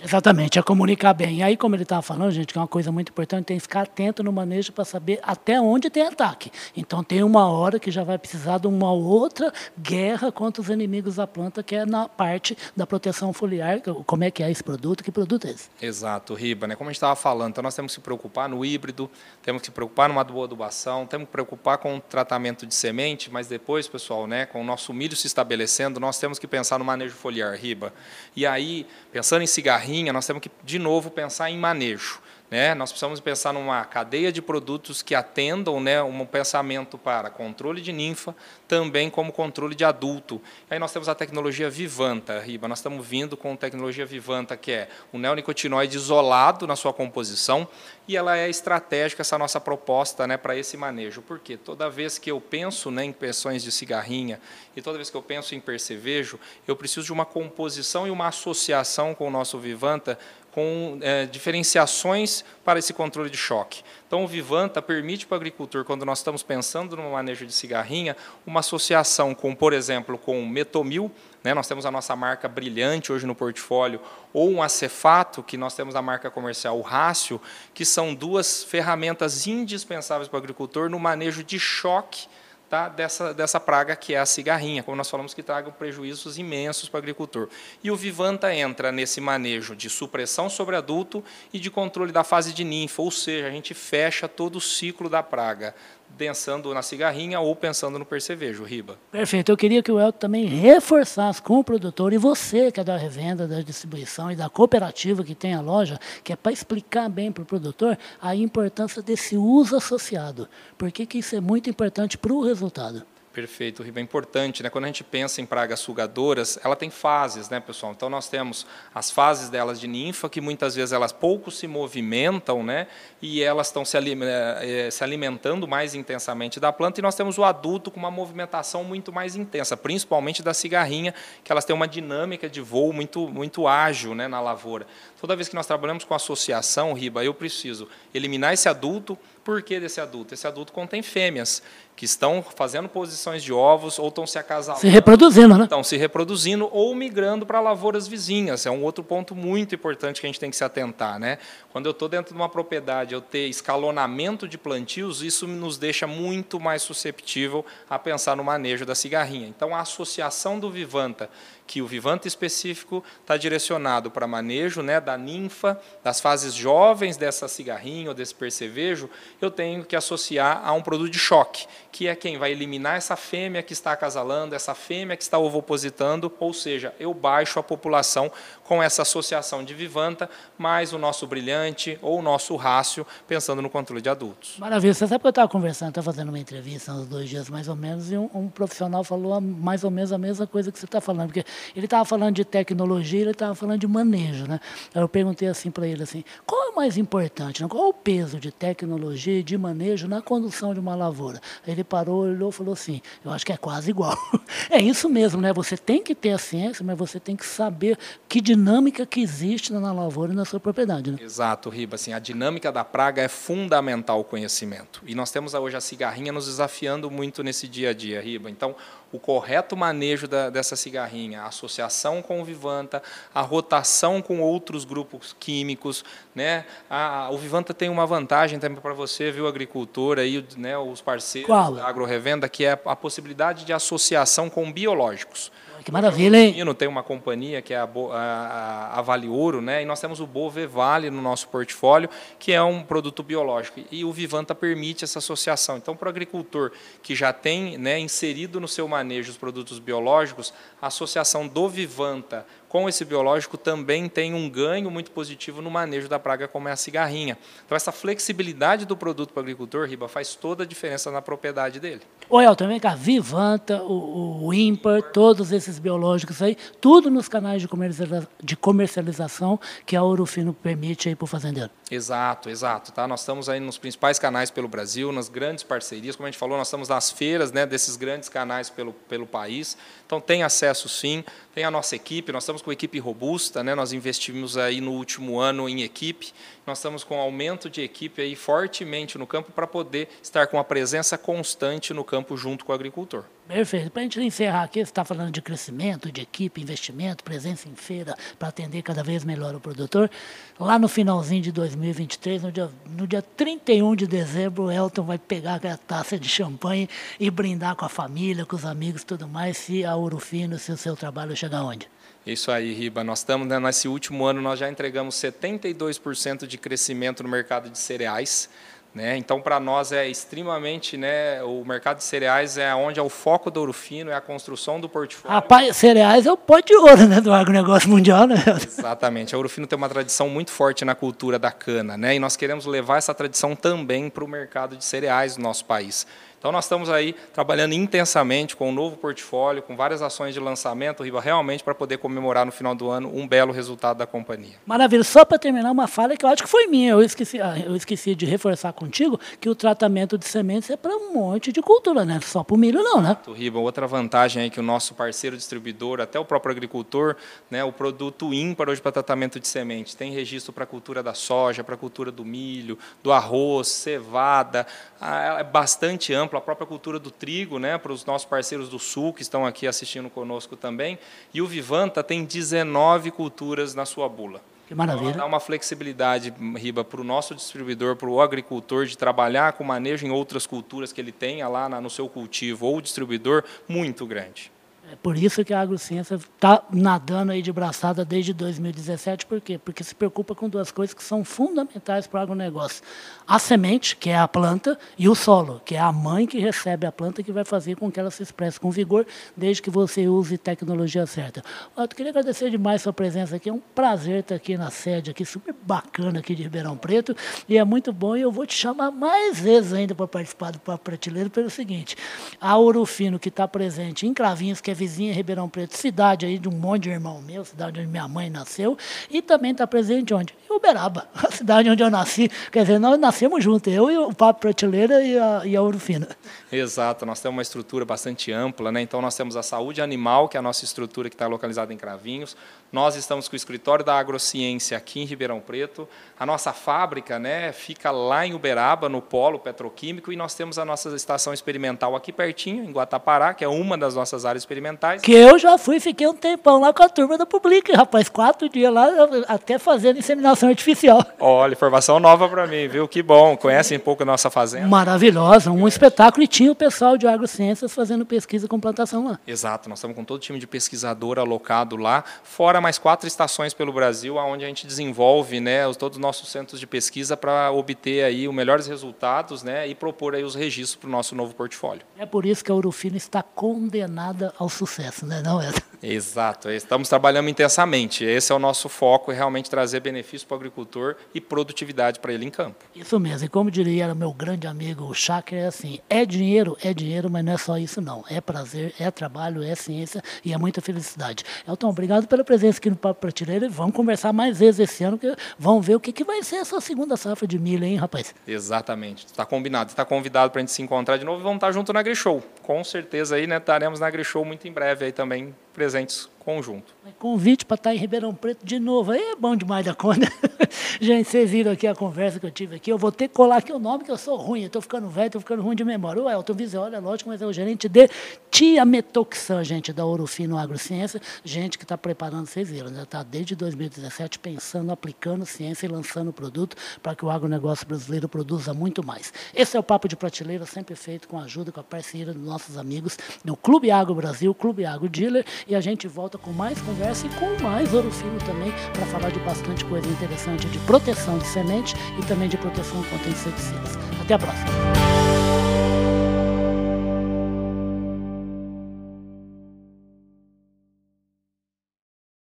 Exatamente, 0.02 0.59
é 0.59 0.62
comunicar 0.62 1.12
bem. 1.12 1.38
E 1.38 1.42
aí, 1.42 1.56
como 1.56 1.75
ele 1.75 1.82
estava 1.82 2.02
falando, 2.02 2.30
gente, 2.30 2.52
que 2.52 2.59
é 2.59 2.61
uma 2.61 2.68
coisa 2.68 2.90
muito 2.90 3.11
importante, 3.11 3.47
tem 3.47 3.56
que 3.56 3.62
ficar 3.62 3.82
atento 3.82 4.23
no 4.23 4.32
manejo 4.32 4.73
para 4.73 4.85
saber 4.85 5.21
até 5.23 5.61
onde 5.61 5.90
tem 5.90 6.06
ataque. 6.06 6.50
Então, 6.76 7.04
tem 7.04 7.23
uma 7.23 7.49
hora 7.49 7.78
que 7.78 7.90
já 7.90 8.04
vai 8.04 8.18
precisar 8.18 8.59
de 8.59 8.66
uma 8.66 8.92
outra 8.92 9.52
guerra 9.78 10.32
contra 10.32 10.62
os 10.62 10.68
inimigos 10.68 11.16
da 11.16 11.26
planta, 11.26 11.62
que 11.62 11.75
é 11.75 11.85
na 11.85 12.09
parte 12.09 12.56
da 12.76 12.87
proteção 12.87 13.32
foliar, 13.32 13.80
como 14.06 14.25
é 14.25 14.30
que 14.30 14.42
é 14.42 14.50
esse 14.50 14.62
produto, 14.62 15.04
que 15.04 15.12
produto 15.12 15.47
é 15.47 15.50
esse? 15.50 15.68
Exato, 15.80 16.35
Riba, 16.35 16.66
né? 16.66 16.75
Como 16.75 16.88
a 16.88 16.92
gente 16.92 16.97
estava 16.97 17.16
falando, 17.16 17.50
então 17.50 17.62
nós 17.62 17.75
temos 17.75 17.92
que 17.92 17.94
se 17.97 18.00
preocupar 18.00 18.49
no 18.49 18.64
híbrido, 18.64 19.11
temos 19.42 19.61
que 19.61 19.66
se 19.66 19.73
preocupar 19.73 20.09
numa 20.09 20.25
boa 20.25 20.47
adubação, 20.47 21.06
temos 21.06 21.26
que 21.26 21.32
preocupar 21.32 21.78
com 21.78 21.97
o 21.97 22.00
tratamento 22.00 22.66
de 22.66 22.75
semente, 22.75 23.30
mas 23.30 23.49
depois, 23.49 23.87
pessoal, 23.87 24.26
né, 24.26 24.47
com 24.47 24.61
o 24.61 24.64
nosso 24.64 24.92
milho 24.92 25.16
se 25.16 25.26
estabelecendo, 25.26 26.00
nós 26.00 26.18
temos 26.18 26.38
que 26.38 26.47
pensar 26.47 26.78
no 26.78 26.85
manejo 26.85 27.14
foliar, 27.14 27.54
Riba. 27.54 27.92
E 28.35 28.47
aí, 28.47 28.87
pensando 29.11 29.41
em 29.42 29.46
cigarrinha, 29.46 30.12
nós 30.12 30.26
temos 30.26 30.42
que, 30.42 30.50
de 30.62 30.78
novo, 30.78 31.11
pensar 31.11 31.50
em 31.50 31.58
manejo. 31.58 32.20
Né? 32.52 32.75
Nós 32.75 32.90
precisamos 32.90 33.18
pensar 33.18 33.54
numa 33.54 33.82
cadeia 33.82 34.30
de 34.30 34.42
produtos 34.42 35.00
que 35.00 35.14
atendam 35.14 35.80
né, 35.80 36.02
um 36.02 36.26
pensamento 36.26 36.99
para 36.99 37.30
controle 37.30 37.80
de 37.80 37.94
ninfa, 37.94 38.37
também 38.68 39.09
como 39.09 39.32
controle 39.32 39.75
de 39.75 39.87
adulto. 39.87 40.38
Aí 40.68 40.78
nós 40.78 40.92
temos 40.92 41.09
a 41.09 41.14
tecnologia 41.14 41.71
Vivanta, 41.71 42.38
Riba. 42.40 42.68
Nós 42.68 42.80
estamos 42.80 43.06
vindo 43.06 43.38
com 43.38 43.56
tecnologia 43.56 44.04
Vivanta, 44.04 44.54
que 44.54 44.71
é 44.71 44.90
um 45.14 45.18
neonicotinoide 45.18 45.97
isolado 45.97 46.66
na 46.66 46.76
sua 46.76 46.92
composição, 46.92 47.66
e 48.06 48.18
ela 48.18 48.37
é 48.37 48.50
estratégica, 48.50 49.23
essa 49.23 49.38
nossa 49.38 49.59
proposta 49.59 50.26
né, 50.26 50.37
para 50.37 50.54
esse 50.54 50.76
manejo. 50.76 51.23
Porque 51.23 51.56
toda 51.56 51.88
vez 51.88 52.18
que 52.18 52.30
eu 52.30 52.38
penso 52.38 52.90
né, 52.90 53.02
em 53.02 53.12
pressões 53.12 53.62
de 53.62 53.73
cigarrinha 53.73 54.38
e 54.76 54.82
toda 54.82 54.99
vez 54.99 55.09
que 55.09 55.16
eu 55.16 55.23
penso 55.23 55.54
em 55.54 55.61
percevejo, 55.61 56.38
eu 56.68 56.76
preciso 56.76 57.06
de 57.06 57.12
uma 57.14 57.25
composição 57.25 58.06
e 58.06 58.11
uma 58.11 58.28
associação 58.28 59.14
com 59.14 59.26
o 59.26 59.30
nosso 59.30 59.59
Vivanta 59.59 60.18
com 60.52 60.99
é, 61.00 61.25
diferenciações 61.25 62.44
para 62.62 62.78
esse 62.78 62.92
controle 62.92 63.30
de 63.30 63.37
choque. 63.38 63.82
Então, 64.06 64.23
o 64.23 64.28
Vivanta 64.28 64.82
permite 64.82 65.26
para 65.26 65.37
o 65.37 65.38
agricultor, 65.38 65.85
quando 65.85 66.04
nós 66.04 66.18
estamos 66.18 66.42
pensando 66.42 66.94
no 66.94 67.11
manejo 67.11 67.47
de 67.47 67.52
cigarrinha, 67.52 68.14
uma 68.47 68.61
associação 68.61 69.35
com, 69.35 69.54
por 69.54 69.73
exemplo, 69.73 70.18
com 70.18 70.44
metomil, 70.47 71.11
né, 71.42 71.54
nós 71.54 71.66
temos 71.66 71.87
a 71.87 71.90
nossa 71.90 72.14
marca 72.14 72.49
brilhante 72.49 73.11
hoje 73.11 73.26
no 73.26 73.35
portfólio, 73.35 74.00
ou 74.32 74.50
um 74.50 74.62
acefato, 74.62 75.42
que 75.42 75.56
nós 75.56 75.75
temos 75.75 75.97
a 75.97 76.02
marca 76.02 76.30
comercial 76.30 76.78
Rácio, 76.82 77.40
que 77.73 77.85
são 77.85 78.14
duas 78.14 78.62
ferramentas 78.62 79.47
indispensáveis 79.47 80.28
para 80.28 80.37
o 80.37 80.38
agricultor 80.38 80.90
no 80.90 81.00
manejo 81.00 81.42
de 81.42 81.59
choque 81.59 82.28
tá, 82.73 82.88
dessa, 82.88 83.35
dessa 83.35 83.61
praga 83.61 83.95
que 83.95 84.14
é 84.14 84.19
a 84.19 84.25
cigarrinha, 84.25 84.83
como 84.83 84.97
nós 84.97 85.11
falamos 85.11 85.35
que 85.35 85.43
traga 85.43 85.71
prejuízos 85.71 86.38
imensos 86.38 86.88
para 86.88 86.97
o 86.97 87.02
agricultor. 87.02 87.50
E 87.85 87.91
o 87.91 87.97
Vivanta 87.97 88.55
entra 88.55 88.91
nesse 88.91 89.21
manejo 89.21 89.76
de 89.76 89.91
supressão 89.91 90.49
sobre 90.49 90.75
adulto 90.75 91.23
e 91.52 91.59
de 91.59 91.71
controle 91.71 92.12
da 92.12 92.25
fase 92.25 92.55
de 92.55 92.64
ninfa, 92.64 93.02
ou 93.02 93.11
seja, 93.11 93.47
a 93.47 93.50
gente 93.50 93.75
fecha 93.75 94.26
todo 94.26 94.57
o 94.57 94.61
ciclo 94.61 95.11
da 95.11 95.23
praga, 95.23 95.75
pensando 96.16 96.73
na 96.73 96.83
cigarrinha 96.83 97.40
ou 97.40 97.54
pensando 97.54 97.99
no 97.99 98.04
percevejo, 98.04 98.64
Riba. 98.64 98.99
Perfeito. 99.11 99.50
Eu 99.50 99.57
queria 99.57 99.83
que 99.83 99.90
o 99.90 100.00
Elton 100.00 100.19
também 100.19 100.47
reforçasse 100.47 101.40
com 101.42 101.59
o 101.59 101.64
produtor 101.64 102.12
e 102.12 102.19
você, 102.19 102.71
que 102.71 102.81
é 102.81 102.85
da 102.85 102.97
revenda, 102.97 103.47
da 103.49 103.61
distribuição 103.61 104.31
e 104.31 104.37
da 104.37 104.49
cooperativa 104.49 105.25
que 105.25 105.35
tem 105.35 105.54
a 105.54 105.61
loja, 105.61 105.99
que 106.23 106.33
é 106.33 106.37
para 106.37 106.52
explicar 106.52 107.09
bem 107.09 107.33
para 107.33 107.42
o 107.42 107.47
produtor 107.47 107.99
a 108.21 108.35
importância 108.35 109.02
desse 109.02 109.37
uso 109.37 109.76
associado. 109.76 110.49
Porque 110.78 111.07
que 111.07 111.19
isso 111.19 111.35
é 111.37 111.40
muito 111.40 111.69
importante 111.69 112.16
para 112.19 112.33
o 112.33 112.42
resultado. 112.42 113.04
Perfeito, 113.32 113.82
Riba. 113.82 113.98
É 113.98 114.02
importante, 114.02 114.62
né? 114.62 114.68
Quando 114.68 114.84
a 114.84 114.88
gente 114.88 115.02
pensa 115.02 115.40
em 115.40 115.46
pragas 115.46 115.80
sugadoras, 115.80 116.58
ela 116.62 116.76
tem 116.76 116.90
fases, 116.90 117.48
né, 117.48 117.60
pessoal? 117.60 117.92
Então 117.92 118.10
nós 118.10 118.28
temos 118.28 118.66
as 118.94 119.10
fases 119.10 119.48
delas 119.48 119.80
de 119.80 119.88
ninfa, 119.88 120.28
que 120.28 120.38
muitas 120.38 120.74
vezes 120.74 120.92
elas 120.92 121.12
pouco 121.12 121.50
se 121.50 121.66
movimentam, 121.66 122.62
né? 122.62 122.88
E 123.22 123.42
elas 123.42 123.68
estão 123.68 123.86
se, 123.86 123.96
eh, 123.96 124.90
se 124.90 125.02
alimentando 125.02 125.66
mais 125.66 125.94
intensamente 125.94 126.60
da 126.60 126.70
planta. 126.70 127.00
E 127.00 127.02
nós 127.02 127.14
temos 127.14 127.38
o 127.38 127.44
adulto 127.44 127.90
com 127.90 127.98
uma 127.98 128.10
movimentação 128.10 128.84
muito 128.84 129.10
mais 129.10 129.34
intensa, 129.34 129.78
principalmente 129.78 130.42
da 130.42 130.52
cigarrinha, 130.52 131.14
que 131.42 131.50
elas 131.50 131.64
têm 131.64 131.74
uma 131.74 131.88
dinâmica 131.88 132.50
de 132.50 132.60
voo 132.60 132.92
muito, 132.92 133.28
muito 133.28 133.66
ágil 133.66 134.14
né, 134.14 134.28
na 134.28 134.42
lavoura. 134.42 134.86
Toda 135.18 135.34
vez 135.34 135.48
que 135.48 135.54
nós 135.54 135.66
trabalhamos 135.66 136.04
com 136.04 136.14
associação, 136.14 136.92
Riba, 136.92 137.24
eu 137.24 137.32
preciso 137.32 137.88
eliminar 138.12 138.52
esse 138.52 138.68
adulto. 138.68 139.18
Por 139.44 139.61
que 139.62 139.80
desse 139.80 140.00
adulto? 140.00 140.34
Esse 140.34 140.46
adulto 140.46 140.72
contém 140.72 141.02
fêmeas 141.02 141.62
que 141.94 142.04
estão 142.04 142.42
fazendo 142.42 142.88
posições 142.88 143.42
de 143.42 143.52
ovos 143.52 143.99
ou 143.99 144.08
estão 144.08 144.26
se 144.26 144.38
acasalando. 144.38 144.80
Se 144.80 144.88
reproduzindo, 144.88 145.58
né? 145.58 145.64
Estão 145.64 145.84
se 145.84 145.96
reproduzindo 145.96 146.68
ou 146.72 146.94
migrando 146.94 147.44
para 147.44 147.61
lavouras 147.61 148.08
vizinhas. 148.08 148.66
É 148.66 148.70
um 148.70 148.82
outro 148.82 149.04
ponto 149.04 149.34
muito 149.34 149.75
importante 149.75 150.20
que 150.20 150.26
a 150.26 150.28
gente 150.28 150.40
tem 150.40 150.50
que 150.50 150.56
se 150.56 150.64
atentar. 150.64 151.18
Né? 151.18 151.38
Quando 151.70 151.87
eu 151.87 151.92
estou 151.92 152.08
dentro 152.08 152.34
de 152.34 152.40
uma 152.40 152.49
propriedade, 152.49 153.14
eu 153.14 153.20
ter 153.20 153.49
escalonamento 153.49 154.49
de 154.49 154.56
plantios, 154.56 155.22
isso 155.22 155.46
nos 155.46 155.76
deixa 155.76 156.06
muito 156.06 156.58
mais 156.58 156.82
susceptível 156.82 157.64
a 157.90 157.99
pensar 157.99 158.37
no 158.37 158.44
manejo 158.44 158.87
da 158.87 158.94
cigarrinha. 158.94 159.49
Então, 159.49 159.75
a 159.75 159.80
associação 159.80 160.58
do 160.58 160.70
Vivanta 160.70 161.28
que 161.66 161.81
o 161.81 161.87
Vivanta 161.87 162.28
específico 162.28 163.02
está 163.21 163.37
direcionado 163.37 164.11
para 164.11 164.26
manejo 164.26 164.83
né, 164.83 165.00
da 165.00 165.16
ninfa, 165.16 165.81
das 166.02 166.21
fases 166.21 166.54
jovens 166.54 167.16
dessa 167.16 167.49
cigarrinha 167.49 168.09
ou 168.09 168.14
desse 168.14 168.35
percevejo, 168.35 169.09
eu 169.40 169.50
tenho 169.50 169.85
que 169.85 169.97
associar 169.97 170.61
a 170.64 170.73
um 170.73 170.83
produto 170.83 171.11
de 171.11 171.19
choque, 171.19 171.66
que 171.90 172.09
é 172.09 172.14
quem 172.14 172.38
vai 172.38 172.52
eliminar 172.52 172.97
essa 172.97 173.16
fêmea 173.16 173.62
que 173.62 173.73
está 173.73 173.92
acasalando, 173.92 174.54
essa 174.54 174.75
fêmea 174.75 175.16
que 175.16 175.23
está 175.23 175.38
ovopositando, 175.38 176.33
ou 176.38 176.52
seja, 176.52 176.95
eu 176.99 177.14
baixo 177.14 177.59
a 177.59 177.62
população 177.62 178.31
com 178.64 178.83
essa 178.83 179.02
associação 179.02 179.64
de 179.64 179.75
Vivanta, 179.75 180.28
mais 180.57 180.92
o 180.92 180.99
nosso 180.99 181.26
brilhante 181.26 181.99
ou 182.00 182.19
o 182.19 182.23
nosso 182.23 182.57
rácio, 182.57 183.07
pensando 183.26 183.61
no 183.62 183.71
controle 183.71 184.00
de 184.00 184.09
adultos. 184.09 184.57
Maravilha. 184.59 184.95
Você 184.95 185.07
sabe 185.07 185.21
que 185.21 185.26
eu 185.26 185.31
estava 185.31 185.49
conversando, 185.49 185.90
estava 185.90 186.04
fazendo 186.04 186.28
uma 186.28 186.38
entrevista 186.38 186.92
há 186.92 186.95
uns 186.95 187.07
dois 187.07 187.28
dias 187.28 187.49
mais 187.49 187.69
ou 187.69 187.76
menos, 187.76 188.11
e 188.11 188.16
um, 188.16 188.28
um 188.35 188.49
profissional 188.49 189.04
falou 189.04 189.40
mais 189.40 189.85
ou 189.85 189.90
menos 189.90 190.12
a 190.12 190.19
mesma 190.19 190.47
coisa 190.47 190.71
que 190.71 190.78
você 190.78 190.85
está 190.85 191.00
falando, 191.00 191.28
porque 191.28 191.45
ele 191.75 191.87
estava 191.87 192.04
falando 192.04 192.37
de 192.37 192.44
tecnologia, 192.44 193.21
ele 193.21 193.30
estava 193.30 193.54
falando 193.54 193.80
de 193.80 193.87
manejo, 193.87 194.47
né? 194.47 194.61
Eu 194.94 195.09
perguntei 195.09 195.49
assim 195.49 195.71
para 195.71 195.87
ele 195.87 196.02
assim, 196.02 196.23
qual 196.47 196.68
é 196.68 196.68
o 196.71 196.76
mais 196.76 196.97
importante? 196.97 197.62
Né? 197.62 197.68
Qual 197.68 197.87
é 197.87 197.88
o 197.88 197.94
peso 197.94 198.38
de 198.38 198.52
tecnologia 198.52 199.32
de, 199.32 199.42
de 199.42 199.59
manejo 199.59 200.09
na 200.09 200.21
condução 200.21 200.75
de 200.75 200.80
uma 200.80 200.94
lavoura. 200.94 201.40
Ele 201.66 201.85
parou, 201.85 202.23
olhou 202.23 202.50
e 202.50 202.52
falou 202.52 202.73
assim: 202.73 203.00
eu 203.25 203.30
acho 203.30 203.47
que 203.47 203.52
é 203.52 203.56
quase 203.56 203.90
igual. 203.90 204.16
é 204.68 204.80
isso 204.80 205.09
mesmo, 205.09 205.40
né? 205.40 205.52
Você 205.52 205.76
tem 205.76 206.02
que 206.02 206.14
ter 206.14 206.30
a 206.30 206.38
ciência, 206.38 206.85
mas 206.85 206.99
você 206.99 207.18
tem 207.18 207.37
que 207.37 207.47
saber 207.47 207.97
que 208.28 208.40
dinâmica 208.40 209.06
que 209.06 209.21
existe 209.21 209.73
na 209.73 209.92
lavoura 209.92 210.32
e 210.32 210.37
na 210.37 210.44
sua 210.44 210.61
propriedade. 210.61 211.12
Né? 211.12 211.18
Exato, 211.21 211.71
Riba. 211.71 211.94
Assim, 211.94 212.12
a 212.12 212.18
dinâmica 212.18 212.71
da 212.71 212.85
praga 212.85 213.23
é 213.23 213.28
fundamental 213.28 214.21
o 214.21 214.25
conhecimento. 214.25 215.02
E 215.06 215.14
nós 215.14 215.30
temos 215.30 215.54
hoje 215.54 215.76
a 215.76 215.80
cigarrinha 215.80 216.32
nos 216.32 216.47
desafiando 216.47 217.11
muito 217.11 217.42
nesse 217.42 217.68
dia 217.68 217.90
a 217.90 217.94
dia, 217.94 218.21
Riba. 218.21 218.50
Então, 218.50 218.75
o 219.12 219.18
correto 219.18 219.76
manejo 219.76 220.26
da, 220.26 220.49
dessa 220.49 220.75
cigarrinha, 220.75 221.41
a 221.42 221.46
associação 221.46 222.22
com 222.22 222.40
o 222.40 222.44
Vivanta, 222.44 223.02
a 223.34 223.40
rotação 223.40 224.22
com 224.22 224.40
outros 224.40 224.84
grupos 224.84 225.34
químicos, 225.38 226.04
né? 226.34 226.64
A, 226.88 227.28
o 227.30 227.38
Vivanta 227.38 227.75
tem 227.75 227.88
uma 227.88 228.06
vantagem 228.06 228.58
também 228.58 228.80
para 228.80 228.94
você, 228.94 229.30
viu, 229.30 229.46
agricultor 229.46 230.18
aí, 230.18 230.44
né, 230.56 230.78
os 230.78 231.00
parceiros 231.00 231.49
Qual? 231.49 231.75
da 231.75 231.87
agrorevenda, 231.87 232.49
que 232.49 232.64
é 232.64 232.78
a 232.84 232.96
possibilidade 232.96 233.64
de 233.64 233.72
associação 233.72 234.49
com 234.49 234.72
biológicos. 234.72 235.50
Que 235.84 235.90
maravilha, 235.90 236.36
hein? 236.36 236.54
Tem 236.76 236.88
uma 236.88 237.02
companhia 237.02 237.60
que 237.60 237.74
é 237.74 237.78
a, 237.78 237.88
a, 238.12 238.98
a 238.98 239.02
Vale 239.02 239.28
Ouro, 239.28 239.60
né? 239.60 239.82
E 239.82 239.84
nós 239.84 240.00
temos 240.00 240.20
o 240.20 240.26
Bove 240.26 240.66
Vale 240.66 241.10
no 241.10 241.20
nosso 241.20 241.48
portfólio, 241.48 242.08
que 242.38 242.52
é 242.52 242.62
um 242.62 242.82
produto 242.82 243.22
biológico. 243.22 243.80
E 243.90 244.04
o 244.04 244.12
Vivanta 244.12 244.54
permite 244.54 245.04
essa 245.04 245.18
associação. 245.18 245.76
Então, 245.76 245.96
para 245.96 246.06
o 246.06 246.10
agricultor 246.10 246.72
que 247.02 247.14
já 247.14 247.32
tem 247.32 247.76
né, 247.78 247.98
inserido 247.98 248.60
no 248.60 248.68
seu 248.68 248.86
manejo 248.86 249.30
os 249.30 249.36
produtos 249.36 249.78
biológicos, 249.78 250.52
a 250.80 250.86
associação 250.86 251.48
do 251.48 251.68
Vivanta 251.68 252.46
com 252.73 252.88
esse 252.88 253.05
biológico 253.05 253.59
também 253.59 254.09
tem 254.09 254.33
um 254.33 254.49
ganho 254.49 254.91
muito 254.91 255.11
positivo 255.11 255.61
no 255.61 255.71
manejo 255.71 256.09
da 256.09 256.19
praga 256.19 256.49
como 256.49 256.69
é 256.69 256.73
a 256.73 256.76
cigarrinha. 256.76 257.37
Então 257.67 257.76
essa 257.76 257.93
flexibilidade 257.93 258.87
do 258.87 258.97
produto 258.97 259.35
para 259.35 259.41
o 259.41 259.43
agricultor, 259.43 259.87
Riba, 259.87 260.09
faz 260.09 260.35
toda 260.35 260.64
a 260.64 260.67
diferença 260.67 261.11
na 261.11 261.21
propriedade 261.21 261.79
dele. 261.79 262.00
O 262.31 262.41
Elton, 262.41 262.69
vem 262.69 262.81
cá, 262.81 262.95
Vivanta, 262.95 263.83
o, 263.83 264.47
o 264.47 264.55
Ímpar, 264.55 265.02
todos 265.02 265.52
esses 265.52 265.79
biológicos 265.79 266.41
aí, 266.41 266.57
tudo 266.81 267.11
nos 267.11 267.29
canais 267.29 267.61
de, 267.61 267.69
comercializa 267.69 268.26
de 268.43 268.57
comercialização 268.57 269.61
que 269.85 269.95
a 269.95 270.02
Ouro 270.02 270.25
Fino 270.25 270.55
permite 270.55 271.11
aí 271.11 271.14
para 271.14 271.25
o 271.25 271.29
fazendeiro. 271.29 271.69
Exato, 271.91 272.49
exato. 272.49 272.91
Tá? 272.91 273.07
Nós 273.07 273.21
estamos 273.21 273.50
aí 273.50 273.61
nos 273.61 273.76
principais 273.76 274.19
canais 274.19 274.50
pelo 274.50 274.67
Brasil, 274.67 275.12
nas 275.12 275.29
grandes 275.29 275.62
parcerias, 275.62 276.17
como 276.17 276.26
a 276.26 276.31
gente 276.31 276.38
falou, 276.38 276.57
nós 276.57 276.69
estamos 276.69 276.88
nas 276.88 277.11
feiras 277.11 277.52
né, 277.52 277.67
desses 277.67 277.97
grandes 277.97 278.31
canais 278.31 278.71
pelo, 278.71 278.95
pelo 278.95 279.26
país. 279.26 279.76
Então 280.12 280.21
tem 280.21 280.42
acesso 280.42 280.90
sim, 280.90 281.25
tem 281.54 281.64
a 281.64 281.71
nossa 281.71 281.97
equipe, 281.97 282.33
nós 282.33 282.42
estamos 282.42 282.61
com 282.61 282.71
equipe 282.71 282.99
robusta, 282.99 283.64
né? 283.64 283.75
nós 283.75 283.95
investimos 283.95 284.59
aí 284.59 284.78
no 284.78 284.92
último 284.92 285.40
ano 285.40 285.66
em 285.66 285.81
equipe, 285.81 286.35
nós 286.66 286.76
estamos 286.76 287.02
com 287.02 287.19
aumento 287.19 287.71
de 287.71 287.81
equipe 287.81 288.21
aí 288.21 288.37
fortemente 288.37 289.16
no 289.16 289.26
campo 289.26 289.50
para 289.52 289.66
poder 289.66 290.11
estar 290.23 290.49
com 290.49 290.59
a 290.59 290.64
presença 290.64 291.16
constante 291.16 291.95
no 291.95 292.04
campo 292.04 292.37
junto 292.37 292.62
com 292.62 292.73
o 292.73 292.75
agricultor. 292.75 293.25
Perfeito. 293.52 293.90
Para 293.90 294.00
a 294.00 294.04
gente 294.04 294.18
encerrar 294.18 294.62
aqui, 294.62 294.78
você 294.78 294.90
está 294.90 295.04
falando 295.04 295.30
de 295.30 295.42
crescimento, 295.42 296.11
de 296.11 296.23
equipe, 296.23 296.62
investimento, 296.62 297.23
presença 297.23 297.68
em 297.68 297.75
feira 297.75 298.16
para 298.38 298.49
atender 298.49 298.80
cada 298.80 299.02
vez 299.02 299.25
melhor 299.25 299.54
o 299.54 299.61
produtor. 299.61 300.11
Lá 300.59 300.78
no 300.78 300.88
finalzinho 300.88 301.42
de 301.42 301.52
2023, 301.52 302.44
no 302.44 302.50
dia, 302.50 302.71
no 302.99 303.06
dia 303.06 303.21
31 303.21 303.94
de 303.94 304.06
dezembro, 304.06 304.64
o 304.64 304.73
Elton 304.73 305.02
vai 305.02 305.18
pegar 305.18 305.56
aquela 305.56 305.76
taça 305.76 306.18
de 306.18 306.30
champanhe 306.30 306.88
e 307.21 307.30
brindar 307.30 307.76
com 307.76 307.85
a 307.85 307.90
família, 307.90 308.47
com 308.47 308.56
os 308.56 308.64
amigos 308.64 309.04
tudo 309.04 309.28
mais, 309.28 309.59
se 309.59 309.85
a 309.85 309.94
Ouro 309.97 310.18
Fino, 310.18 310.59
se 310.59 310.73
o 310.73 310.76
seu 310.78 310.97
trabalho 310.97 311.37
chegar 311.37 311.62
onde? 311.62 311.87
Isso 312.25 312.50
aí, 312.50 312.73
Riba. 312.73 313.04
Nós 313.04 313.18
estamos, 313.18 313.47
né, 313.47 313.59
nesse 313.59 313.87
último 313.87 314.25
ano, 314.25 314.40
nós 314.40 314.59
já 314.59 314.71
entregamos 314.71 315.14
72% 315.16 316.47
de 316.47 316.56
crescimento 316.56 317.23
no 317.23 317.28
mercado 317.28 317.68
de 317.68 317.76
cereais. 317.76 318.49
Né? 318.94 319.16
Então, 319.16 319.40
para 319.40 319.58
nós 319.58 319.90
é 319.90 320.06
extremamente, 320.06 320.99
né, 320.99 321.42
o 321.42 321.64
mercado 321.64 321.96
de 321.96 322.04
cereais 322.04 322.58
é 322.58 322.75
onde 322.75 323.00
é 323.00 323.02
o 323.02 323.08
foco 323.08 323.50
do 323.50 323.58
Ouro 323.61 323.72
Fino, 323.72 324.11
é 324.11 324.14
a 324.14 324.20
construção 324.20 324.78
do 324.78 324.87
portfólio. 324.87 325.34
Rapaz, 325.34 325.75
cereais 325.78 326.26
é 326.26 326.32
o 326.32 326.37
pó 326.37 326.61
de 326.61 326.76
ouro 326.76 327.08
né, 327.08 327.18
do 327.18 327.32
agronegócio 327.32 327.88
mundial, 327.88 328.26
né? 328.26 328.37
Exatamente. 328.62 329.34
A 329.34 329.38
Ouro 329.38 329.49
Fino 329.49 329.66
tem 329.66 329.78
uma 329.78 329.88
tradição 329.88 330.28
muito 330.28 330.50
forte 330.50 330.84
na 330.84 330.94
cultura 330.94 331.38
da 331.38 331.50
cana, 331.50 331.96
né? 331.96 332.16
e 332.16 332.18
nós 332.18 332.37
queremos 332.37 332.66
levar 332.66 332.99
essa 332.99 333.14
tradição 333.14 333.56
também 333.56 334.11
para 334.11 334.25
o 334.25 334.28
mercado 334.28 334.76
de 334.76 334.84
cereais 334.84 335.37
do 335.37 335.42
nosso 335.42 335.64
país. 335.64 336.06
Então 336.42 336.50
nós 336.50 336.64
estamos 336.64 336.90
aí 336.90 337.14
trabalhando 337.32 337.72
intensamente 337.72 338.56
com 338.56 338.70
um 338.70 338.72
novo 338.72 338.96
portfólio, 338.96 339.62
com 339.62 339.76
várias 339.76 340.02
ações 340.02 340.34
de 340.34 340.40
lançamento, 340.40 341.04
Riba, 341.04 341.21
realmente 341.21 341.62
para 341.62 341.73
poder 341.73 341.99
comemorar 341.99 342.45
no 342.45 342.50
final 342.50 342.75
do 342.75 342.90
ano 342.90 343.08
um 343.14 343.28
belo 343.28 343.52
resultado 343.52 343.99
da 343.99 344.08
companhia. 344.08 344.56
Maravilha. 344.67 345.04
Só 345.04 345.25
para 345.25 345.38
terminar 345.38 345.71
uma 345.71 345.86
fala 345.86 346.17
que 346.17 346.25
eu 346.25 346.28
acho 346.28 346.43
que 346.43 346.49
foi 346.49 346.67
minha, 346.67 346.90
eu 346.90 347.00
esqueci, 347.00 347.40
ah, 347.40 347.56
eu 347.64 347.76
esqueci 347.76 348.17
de 348.17 348.26
reforçar 348.26 348.73
contigo 348.73 349.21
que 349.40 349.49
o 349.49 349.54
tratamento 349.54 350.19
de 350.19 350.25
sementes 350.25 350.69
é 350.69 350.76
para 350.76 350.93
um 350.97 351.12
monte 351.12 351.52
de 351.52 351.62
cultura, 351.62 352.04
né? 352.04 352.19
Só 352.21 352.43
para 352.43 352.56
o 352.56 352.58
milho 352.58 352.82
não, 352.82 353.00
né? 353.00 353.17
Riba, 353.32 353.60
outra 353.60 353.86
vantagem 353.86 354.45
é 354.45 354.50
que 354.50 354.58
o 354.58 354.64
nosso 354.64 354.97
parceiro 354.97 355.36
distribuidor, 355.36 356.00
até 356.00 356.19
o 356.19 356.25
próprio 356.25 356.50
agricultor, 356.50 357.14
né, 357.49 357.62
o 357.62 357.71
produto 357.71 358.34
ímpar 358.34 358.69
hoje 358.69 358.82
para 358.82 358.90
tratamento 358.90 359.38
de 359.38 359.47
sementes, 359.47 359.95
tem 359.95 360.10
registro 360.10 360.52
para 360.52 360.64
a 360.64 360.67
cultura 360.67 361.04
da 361.04 361.14
soja, 361.14 361.62
para 361.62 361.76
a 361.76 361.78
cultura 361.78 362.10
do 362.10 362.25
milho, 362.25 362.76
do 363.00 363.12
arroz, 363.12 363.69
cevada, 363.69 364.67
ah, 365.00 365.38
é 365.38 365.45
bastante 365.45 366.12
amplo 366.12 366.31
a 366.38 366.40
própria 366.40 366.66
cultura 366.66 366.99
do 366.99 367.10
trigo, 367.10 367.58
né, 367.58 367.78
para 367.78 367.92
os 367.92 368.04
nossos 368.04 368.26
parceiros 368.26 368.68
do 368.68 368.78
Sul 368.78 369.12
que 369.12 369.23
estão 369.23 369.45
aqui 369.47 369.66
assistindo 369.66 370.10
conosco 370.10 370.56
também. 370.56 370.99
E 371.32 371.40
o 371.40 371.47
Vivanta 371.47 372.02
tem 372.02 372.25
19 372.25 373.10
culturas 373.10 373.75
na 373.75 373.84
sua 373.84 374.08
bula. 374.08 374.40
Que 374.68 374.75
maravilha. 374.75 375.08
Então, 375.08 375.21
dá 375.21 375.26
uma 375.26 375.40
flexibilidade, 375.40 376.32
Riba, 376.56 376.84
para 376.84 377.00
o 377.00 377.04
nosso 377.04 377.34
distribuidor, 377.34 377.97
para 377.97 378.08
o 378.08 378.21
agricultor, 378.21 378.86
de 378.86 378.97
trabalhar 378.97 379.54
com 379.54 379.64
manejo 379.64 380.06
em 380.06 380.10
outras 380.10 380.47
culturas 380.47 380.92
que 380.92 381.00
ele 381.00 381.12
tenha 381.12 381.49
lá 381.49 381.68
no 381.80 381.90
seu 381.90 382.08
cultivo 382.08 382.66
ou 382.66 382.80
distribuidor, 382.80 383.42
muito 383.66 384.06
grande. 384.06 384.51
É 384.90 384.97
por 384.97 385.16
isso 385.16 385.45
que 385.45 385.54
a 385.54 385.60
agrociência 385.60 386.16
está 386.16 386.64
nadando 386.71 387.32
aí 387.32 387.40
de 387.40 387.52
braçada 387.52 388.04
desde 388.04 388.34
2017. 388.34 389.25
Por 389.25 389.40
quê? 389.40 389.56
Porque 389.56 389.82
se 389.82 389.95
preocupa 389.95 390.34
com 390.34 390.49
duas 390.49 390.71
coisas 390.71 390.92
que 390.92 391.02
são 391.02 391.25
fundamentais 391.25 392.06
para 392.06 392.21
o 392.21 392.23
agronegócio. 392.25 392.82
A 393.26 393.38
semente, 393.38 393.97
que 393.97 394.10
é 394.10 394.18
a 394.18 394.26
planta, 394.28 394.78
e 394.99 395.08
o 395.08 395.14
solo, 395.14 395.62
que 395.64 395.76
é 395.76 395.78
a 395.78 395.92
mãe 395.92 396.26
que 396.26 396.38
recebe 396.38 396.84
a 396.84 396.92
planta 396.92 397.23
que 397.23 397.32
vai 397.32 397.45
fazer 397.45 397.76
com 397.76 397.90
que 397.90 397.99
ela 397.99 398.10
se 398.10 398.23
expresse 398.23 398.60
com 398.60 398.71
vigor, 398.71 399.06
desde 399.36 399.62
que 399.62 399.71
você 399.71 400.08
use 400.08 400.36
tecnologia 400.36 401.06
certa. 401.06 401.42
Eu 401.76 401.88
queria 401.88 402.10
agradecer 402.10 402.50
demais 402.50 402.82
sua 402.82 402.92
presença 402.92 403.36
aqui. 403.36 403.49
É 403.49 403.52
um 403.52 403.62
prazer 403.75 404.21
estar 404.21 404.34
aqui 404.34 404.58
na 404.58 404.71
sede, 404.71 405.10
aqui 405.10 405.25
super 405.25 405.54
bacana 405.62 406.18
aqui 406.18 406.34
de 406.34 406.42
Ribeirão 406.42 406.76
Preto. 406.76 407.16
E 407.49 407.56
é 407.56 407.64
muito 407.64 407.92
bom. 407.92 408.16
E 408.16 408.21
eu 408.21 408.32
vou 408.32 408.45
te 408.45 408.54
chamar 408.54 408.90
mais 408.90 409.40
vezes 409.40 409.73
ainda 409.73 409.95
para 409.95 410.08
participar 410.08 410.50
do 410.50 410.58
Papo 410.58 410.84
Prateleiro 410.84 411.30
pelo 411.30 411.49
seguinte. 411.49 411.97
A 412.40 412.56
Ouro 412.58 412.84
Fino, 412.84 413.18
que 413.18 413.28
está 413.28 413.49
presente 413.49 414.06
em 414.06 414.12
Cravinhos, 414.12 414.60
que 414.60 414.71
é 414.71 414.72
vizinha 414.75 415.13
Ribeirão 415.13 415.49
Preto, 415.49 415.76
cidade 415.76 416.26
aí 416.26 416.39
de 416.39 416.49
um 416.49 416.52
monte 416.52 416.85
de 416.85 416.91
irmão 416.91 417.21
meu, 417.23 417.45
cidade 417.45 417.80
onde 417.80 417.89
minha 417.89 418.08
mãe 418.08 418.30
nasceu, 418.30 418.76
e 419.11 419.21
também 419.23 419.52
está 419.52 419.67
presente 419.67 420.13
onde? 420.15 420.35
Em 420.49 420.54
Uberaba, 420.54 421.08
a 421.15 421.30
cidade 421.30 421.69
onde 421.69 421.82
eu 421.82 421.91
nasci. 421.91 422.30
Quer 422.50 422.63
dizer, 422.63 422.78
nós 422.78 422.99
nascemos 422.99 423.43
juntos, 423.43 423.73
eu 423.73 423.91
e 423.91 423.99
o 423.99 424.13
Papo 424.13 424.41
Prateleira 424.41 425.02
e 425.02 425.19
a, 425.19 425.43
e 425.45 425.56
a 425.56 425.63
Ouro 425.63 425.78
Fino. 425.78 426.06
Exato, 426.50 427.06
nós 427.06 427.21
temos 427.21 427.37
uma 427.37 427.43
estrutura 427.43 427.85
bastante 427.85 428.32
ampla, 428.32 428.71
né? 428.71 428.80
então 428.80 429.00
nós 429.00 429.17
temos 429.17 429.37
a 429.37 429.43
saúde 429.43 429.80
animal, 429.80 430.28
que 430.28 430.37
é 430.37 430.41
a 430.41 430.43
nossa 430.43 430.65
estrutura 430.65 431.08
que 431.08 431.15
está 431.15 431.26
localizada 431.26 431.73
em 431.73 431.76
Cravinhos, 431.76 432.37
nós 432.71 432.97
estamos 432.97 433.28
com 433.28 433.35
o 433.35 433.37
escritório 433.37 433.85
da 433.85 433.99
agrociência 433.99 434.76
aqui 434.76 435.00
em 435.00 435.04
Ribeirão 435.04 435.41
Preto, 435.41 435.87
a 436.19 436.25
nossa 436.25 436.52
fábrica 436.52 437.19
né, 437.19 437.52
fica 437.52 437.91
lá 437.91 438.26
em 438.26 438.32
Uberaba, 438.32 438.89
no 438.89 439.02
polo 439.02 439.39
petroquímico, 439.39 440.13
e 440.13 440.17
nós 440.17 440.35
temos 440.35 440.58
a 440.58 440.65
nossa 440.65 440.95
estação 440.95 441.35
experimental 441.35 441.95
aqui 441.95 442.13
pertinho, 442.13 442.65
em 442.65 442.73
Guatapará, 442.73 443.35
que 443.35 443.45
é 443.45 443.49
uma 443.49 443.76
das 443.76 443.95
nossas 443.95 444.25
áreas 444.25 444.43
experimentais. 444.43 444.61
Que 445.02 445.12
eu 445.12 445.38
já 445.38 445.58
fui, 445.58 445.80
fiquei 445.80 446.06
um 446.06 446.14
tempão 446.14 446.60
lá 446.60 446.72
com 446.72 446.82
a 446.82 446.88
turma 446.88 447.18
da 447.18 447.26
Public, 447.26 447.72
rapaz, 447.72 448.08
quatro 448.08 448.48
dias 448.48 448.72
lá, 448.72 448.88
até 449.28 449.58
fazendo 449.58 449.98
inseminação 449.98 450.48
artificial. 450.48 451.04
Olha, 451.18 451.52
informação 451.52 451.98
nova 451.98 452.28
para 452.28 452.46
mim, 452.46 452.68
viu? 452.68 452.86
Que 452.86 453.02
bom, 453.02 453.36
conhecem 453.36 453.78
um 453.78 453.80
pouco 453.80 454.02
a 454.02 454.06
nossa 454.06 454.30
fazenda. 454.30 454.68
Maravilhosa, 454.68 455.50
um 455.50 455.66
espetáculo, 455.66 456.25
e 456.25 456.28
tinha 456.28 456.52
o 456.52 456.54
pessoal 456.54 456.96
de 456.96 457.06
agrociências 457.06 457.72
fazendo 457.72 458.06
pesquisa 458.06 458.46
com 458.46 458.60
plantação 458.60 459.06
lá. 459.06 459.18
Exato, 459.26 459.68
nós 459.68 459.78
estamos 459.78 459.96
com 459.96 460.04
todo 460.04 460.18
o 460.18 460.20
time 460.20 460.38
de 460.38 460.46
pesquisador 460.46 461.18
alocado 461.18 461.76
lá, 461.76 462.04
fora 462.22 462.60
mais 462.60 462.78
quatro 462.78 463.08
estações 463.08 463.54
pelo 463.54 463.72
Brasil, 463.72 464.16
onde 464.16 464.44
a 464.44 464.48
gente 464.48 464.66
desenvolve 464.66 465.40
né, 465.40 465.70
todos 465.75 465.96
os 465.96 466.02
nossos 466.02 466.30
centros 466.30 466.60
de 466.60 466.66
pesquisa 466.66 467.16
para 467.16 467.50
obter 467.50 468.04
aí 468.04 468.28
os 468.28 468.34
melhores 468.34 468.66
resultados 468.66 469.42
né, 469.42 469.66
e 469.66 469.75
propor 469.75 470.14
aí 470.14 470.25
os 470.25 470.34
registros 470.34 470.76
para 470.76 470.88
o 470.88 470.90
nosso 470.90 471.14
novo 471.14 471.34
portfólio. 471.34 471.82
É 471.98 472.06
por 472.06 472.26
isso 472.26 472.44
que 472.44 472.50
a 472.50 472.54
Urufino 472.54 472.96
está 472.96 473.22
condenada 473.22 474.32
ao 474.38 474.48
sucesso, 474.52 475.06
né, 475.06 475.23
não 475.25 475.41
é? 475.41 475.50
Exato, 475.82 476.49
estamos 476.50 476.88
trabalhando 476.88 477.28
intensamente. 477.28 478.04
Esse 478.04 478.30
é 478.30 478.34
o 478.34 478.38
nosso 478.38 478.69
foco, 478.69 479.10
é 479.10 479.15
realmente 479.15 479.50
trazer 479.50 479.80
benefício 479.80 480.26
para 480.26 480.36
o 480.36 480.38
agricultor 480.38 480.95
e 481.12 481.21
produtividade 481.21 481.99
para 481.99 482.12
ele 482.12 482.25
em 482.25 482.30
campo. 482.30 482.65
Isso 482.75 483.00
mesmo, 483.00 483.26
e 483.26 483.28
como 483.28 483.50
diria 483.50 483.93
o 483.93 483.97
meu 483.97 484.12
grande 484.12 484.47
amigo 484.47 484.84
o 484.84 484.95
Chakra, 484.95 485.38
é 485.38 485.47
assim, 485.47 485.80
é 485.88 486.06
dinheiro, 486.06 486.56
é 486.62 486.73
dinheiro, 486.73 487.10
mas 487.10 487.25
não 487.25 487.32
é 487.32 487.36
só 487.36 487.58
isso 487.58 487.80
não. 487.80 488.04
É 488.08 488.21
prazer, 488.21 488.73
é 488.78 488.91
trabalho, 488.91 489.43
é 489.43 489.54
ciência 489.54 490.02
e 490.25 490.32
é 490.32 490.38
muita 490.38 490.60
felicidade. 490.60 491.25
Elton, 491.49 491.69
obrigado 491.69 492.06
pela 492.06 492.23
presença 492.23 492.58
aqui 492.58 492.71
no 492.71 492.76
Papo 492.76 493.00
Prateleira 493.00 493.47
e 493.47 493.49
vamos 493.49 493.75
conversar 493.75 494.12
mais 494.12 494.38
vezes 494.38 494.60
esse 494.60 494.84
ano, 494.84 494.99
que 494.99 495.15
vamos 495.38 495.67
ver 495.67 495.75
o 495.75 495.80
que, 495.80 495.93
que 495.93 496.04
vai 496.04 496.23
ser 496.23 496.36
essa 496.36 496.60
segunda 496.60 496.97
safra 496.97 497.26
de 497.26 497.38
milho, 497.38 497.65
hein, 497.65 497.76
rapaz? 497.76 498.15
Exatamente, 498.26 499.06
está 499.06 499.25
combinado, 499.25 499.71
está 499.71 499.84
convidado 499.84 500.30
para 500.30 500.41
a 500.41 500.43
gente 500.43 500.52
se 500.52 500.62
encontrar 500.62 500.97
de 500.97 501.04
novo 501.04 501.21
e 501.21 501.23
vamos 501.23 501.36
estar 501.36 501.50
junto 501.52 501.73
na 501.73 501.80
AgriShow. 501.80 502.23
Com 502.43 502.62
certeza 502.62 503.17
aí, 503.17 503.26
né, 503.26 503.38
estaremos 503.38 503.80
na 503.80 503.86
AgriShow 503.86 504.25
muito 504.25 504.42
em 504.49 504.52
breve 504.52 504.85
aí 504.87 504.93
também 504.93 505.35
presentes 505.52 506.08
conjunto. 506.23 506.73
Convite 506.99 507.45
para 507.45 507.56
estar 507.56 507.75
em 507.75 507.78
Ribeirão 507.78 508.15
Preto 508.15 508.47
de 508.47 508.58
novo. 508.58 508.93
Aí 508.93 509.00
é 509.00 509.17
bom 509.17 509.34
demais 509.34 509.65
da 509.67 509.75
conta. 509.75 510.06
Gente, 510.80 511.08
vocês 511.08 511.30
viram 511.30 511.52
aqui 511.52 511.67
a 511.67 511.75
conversa 511.75 512.21
que 512.21 512.26
eu 512.26 512.30
tive 512.30 512.56
aqui. 512.56 512.71
Eu 512.71 512.78
vou 512.78 512.93
ter 512.93 513.08
que 513.08 513.15
colar 513.15 513.38
aqui 513.38 513.52
o 513.52 513.58
nome, 513.58 513.84
que 513.84 513.91
eu 513.91 513.99
sou 513.99 514.17
ruim. 514.17 514.43
Eu 514.43 514.47
estou 514.47 514.62
ficando 514.62 514.88
velho, 514.88 515.06
estou 515.06 515.21
ficando 515.21 515.43
ruim 515.43 515.56
de 515.56 515.65
memória. 515.65 516.00
O 516.00 516.08
Elton 516.08 516.34
Viziola, 516.34 516.76
é 516.76 516.80
lógico, 516.80 517.10
mas 517.10 517.21
é 517.21 517.26
o 517.26 517.32
gerente 517.32 517.69
de 517.69 517.88
Tiametoxan, 518.30 519.43
gente, 519.43 519.73
da 519.73 519.84
Orofino 519.84 520.38
Agrociência. 520.38 521.00
Gente 521.25 521.58
que 521.58 521.65
está 521.65 521.76
preparando, 521.76 522.26
vocês 522.26 522.49
viram, 522.49 522.73
já 522.73 522.84
está 522.84 523.02
desde 523.02 523.34
2017 523.34 524.19
pensando, 524.21 524.71
aplicando 524.71 525.26
ciência 525.26 525.67
e 525.67 525.69
lançando 525.69 526.12
produto 526.12 526.56
para 526.82 526.95
que 526.95 527.04
o 527.04 527.10
agronegócio 527.10 527.67
brasileiro 527.67 528.08
produza 528.08 528.54
muito 528.54 528.84
mais. 528.84 529.12
Esse 529.34 529.56
é 529.56 529.60
o 529.60 529.62
Papo 529.62 529.88
de 529.88 529.97
Prateleira, 529.97 530.47
sempre 530.47 530.76
feito 530.76 531.08
com 531.08 531.19
a 531.19 531.25
ajuda, 531.25 531.50
com 531.50 531.60
a 531.60 531.65
parceria 531.65 532.12
dos 532.12 532.23
nossos 532.23 532.56
amigos 532.56 532.97
no 533.25 533.36
Clube 533.36 533.71
Agro 533.71 533.95
Brasil, 533.95 534.32
Clube 534.34 534.65
Agro 534.65 534.88
Dealer. 534.88 535.25
E 535.47 535.55
a 535.55 535.61
gente 535.61 535.89
volta 535.89 536.19
com 536.19 536.33
mais 536.33 536.61
conversa 536.61 537.07
e 537.07 537.11
com 537.11 537.43
mais 537.43 537.73
Ouro 537.75 537.91
Fino 537.91 538.19
também, 538.26 538.52
para 538.73 538.87
falar 538.87 539.11
de 539.11 539.19
bastante 539.21 539.65
coisa 539.65 539.89
interessante 539.89 540.47
de 540.49 540.59
proteção 540.61 541.19
de 541.19 541.26
semente 541.26 541.75
e 541.99 542.07
também 542.07 542.28
de 542.28 542.37
proteção 542.37 542.83
contra 542.85 543.09
inseticidas. 543.09 543.76
Até 544.00 544.15
a 544.15 544.19
próxima! 544.19 544.92